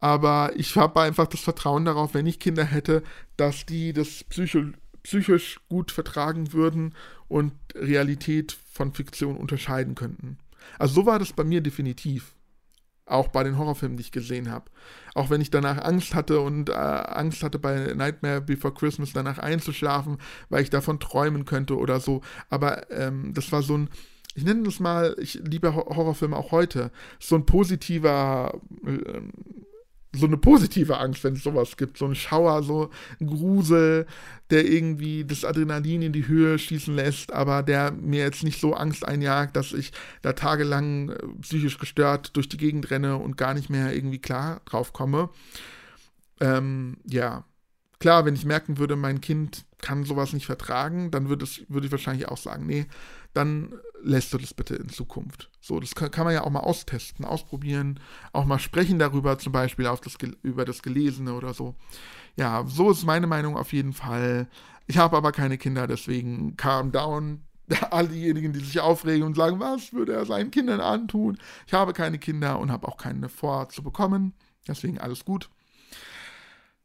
Aber 0.00 0.52
ich 0.56 0.76
habe 0.76 1.00
einfach 1.02 1.26
das 1.26 1.40
Vertrauen 1.40 1.84
darauf, 1.84 2.14
wenn 2.14 2.26
ich 2.26 2.38
Kinder 2.38 2.64
hätte, 2.64 3.02
dass 3.36 3.66
die 3.66 3.92
das 3.92 4.24
psycho 4.24 4.62
psychisch 5.02 5.60
gut 5.70 5.90
vertragen 5.92 6.52
würden 6.52 6.94
und 7.28 7.52
Realität 7.74 8.58
von 8.70 8.92
Fiktion 8.92 9.36
unterscheiden 9.36 9.94
könnten. 9.94 10.36
Also 10.78 10.94
so 10.94 11.06
war 11.06 11.18
das 11.18 11.32
bei 11.32 11.44
mir 11.44 11.62
definitiv. 11.62 12.34
Auch 13.10 13.28
bei 13.28 13.42
den 13.42 13.58
Horrorfilmen, 13.58 13.96
die 13.96 14.02
ich 14.02 14.12
gesehen 14.12 14.50
habe. 14.50 14.70
Auch 15.14 15.30
wenn 15.30 15.40
ich 15.40 15.50
danach 15.50 15.78
Angst 15.78 16.14
hatte 16.14 16.40
und 16.40 16.68
äh, 16.68 16.72
Angst 16.72 17.42
hatte 17.42 17.58
bei 17.58 17.92
Nightmare 17.94 18.40
Before 18.40 18.72
Christmas 18.72 19.12
danach 19.12 19.38
einzuschlafen, 19.38 20.18
weil 20.48 20.62
ich 20.62 20.70
davon 20.70 21.00
träumen 21.00 21.44
könnte 21.44 21.76
oder 21.76 22.00
so. 22.00 22.22
Aber 22.48 22.90
ähm, 22.90 23.32
das 23.34 23.50
war 23.50 23.62
so 23.62 23.76
ein, 23.76 23.88
ich 24.34 24.44
nenne 24.44 24.62
das 24.62 24.78
mal, 24.78 25.16
ich 25.18 25.34
liebe 25.34 25.74
Horrorfilme 25.74 26.36
auch 26.36 26.52
heute, 26.52 26.92
so 27.18 27.34
ein 27.34 27.46
positiver 27.46 28.60
äh, 28.86 29.20
so 30.12 30.26
eine 30.26 30.36
positive 30.36 30.98
Angst, 30.98 31.22
wenn 31.22 31.34
es 31.34 31.42
sowas 31.42 31.76
gibt. 31.76 31.96
So 31.96 32.06
ein 32.06 32.14
Schauer, 32.14 32.62
so 32.62 32.90
ein 33.20 33.26
Grusel, 33.28 34.06
der 34.50 34.64
irgendwie 34.64 35.24
das 35.24 35.44
Adrenalin 35.44 36.02
in 36.02 36.12
die 36.12 36.26
Höhe 36.26 36.58
schießen 36.58 36.94
lässt, 36.94 37.32
aber 37.32 37.62
der 37.62 37.92
mir 37.92 38.24
jetzt 38.24 38.42
nicht 38.42 38.60
so 38.60 38.74
Angst 38.74 39.06
einjagt, 39.06 39.54
dass 39.54 39.72
ich 39.72 39.92
da 40.22 40.32
tagelang 40.32 41.10
äh, 41.10 41.18
psychisch 41.42 41.78
gestört 41.78 42.36
durch 42.36 42.48
die 42.48 42.56
Gegend 42.56 42.90
renne 42.90 43.16
und 43.16 43.36
gar 43.36 43.54
nicht 43.54 43.70
mehr 43.70 43.94
irgendwie 43.94 44.18
klar 44.18 44.60
drauf 44.64 44.92
komme. 44.92 45.30
Ähm, 46.40 46.96
ja, 47.06 47.44
klar, 48.00 48.24
wenn 48.24 48.34
ich 48.34 48.44
merken 48.44 48.78
würde, 48.78 48.96
mein 48.96 49.20
Kind 49.20 49.64
kann 49.80 50.04
sowas 50.04 50.32
nicht 50.32 50.46
vertragen, 50.46 51.10
dann 51.10 51.28
würde, 51.28 51.44
es, 51.44 51.62
würde 51.68 51.86
ich 51.86 51.92
wahrscheinlich 51.92 52.28
auch 52.28 52.38
sagen, 52.38 52.66
nee, 52.66 52.86
dann 53.32 53.72
lässt 54.02 54.32
du 54.32 54.38
das 54.38 54.54
bitte 54.54 54.74
in 54.74 54.88
Zukunft. 54.88 55.50
So, 55.60 55.78
das 55.78 55.94
kann, 55.94 56.10
kann 56.10 56.24
man 56.24 56.34
ja 56.34 56.42
auch 56.42 56.50
mal 56.50 56.60
austesten, 56.60 57.24
ausprobieren, 57.24 58.00
auch 58.32 58.44
mal 58.44 58.58
sprechen 58.58 58.98
darüber, 58.98 59.38
zum 59.38 59.52
Beispiel 59.52 59.86
auf 59.86 60.00
das, 60.00 60.16
über 60.42 60.64
das 60.64 60.82
Gelesene 60.82 61.34
oder 61.34 61.54
so. 61.54 61.74
Ja, 62.36 62.64
so 62.66 62.90
ist 62.90 63.04
meine 63.04 63.26
Meinung 63.26 63.56
auf 63.56 63.72
jeden 63.72 63.92
Fall. 63.92 64.48
Ich 64.86 64.98
habe 64.98 65.16
aber 65.16 65.32
keine 65.32 65.58
Kinder, 65.58 65.86
deswegen 65.86 66.56
calm 66.56 66.92
down. 66.92 67.42
All 67.90 68.08
diejenigen, 68.08 68.52
die 68.52 68.60
sich 68.60 68.80
aufregen 68.80 69.24
und 69.24 69.36
sagen, 69.36 69.60
was 69.60 69.92
würde 69.92 70.14
er 70.14 70.26
seinen 70.26 70.50
Kindern 70.50 70.80
antun? 70.80 71.38
Ich 71.66 71.72
habe 71.72 71.92
keine 71.92 72.18
Kinder 72.18 72.58
und 72.58 72.72
habe 72.72 72.88
auch 72.88 72.96
keine 72.96 73.28
vor 73.28 73.68
zu 73.68 73.82
bekommen. 73.82 74.34
Deswegen 74.66 74.98
alles 74.98 75.24
gut. 75.24 75.48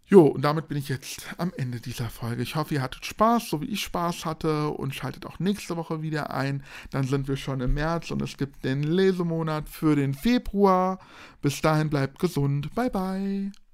Jo, 0.08 0.22
und 0.28 0.44
damit 0.44 0.68
bin 0.68 0.78
ich 0.78 0.88
jetzt 0.88 1.34
am 1.40 1.52
Ende 1.58 1.80
dieser 1.80 2.10
Folge. 2.10 2.44
Ich 2.44 2.56
hoffe, 2.56 2.76
ihr 2.76 2.82
hattet 2.84 3.06
Spaß, 3.06 3.50
so 3.50 3.62
wie 3.62 3.66
ich 3.66 3.82
Spaß 3.82 4.26
hatte 4.26 4.70
und 4.70 4.94
schaltet 4.94 5.26
auch 5.26 5.40
nächste 5.40 5.78
Woche 5.78 6.04
wieder 6.04 6.30
ein. 6.32 6.64
Dann 6.92 7.06
sind 7.08 7.28
wir 7.28 7.38
schon 7.38 7.60
im 7.60 7.74
März 7.74 8.12
und 8.12 8.22
es 8.22 8.38
gibt 8.38 8.64
den 8.64 8.84
Lesemonat 8.84 9.68
für 9.68 9.96
den 9.96 10.14
Februar. 10.14 11.00
Bis 11.42 11.60
dahin 11.60 11.90
bleibt 11.90 12.20
gesund. 12.20 12.74
Bye 12.76 12.92
bye. 12.92 13.65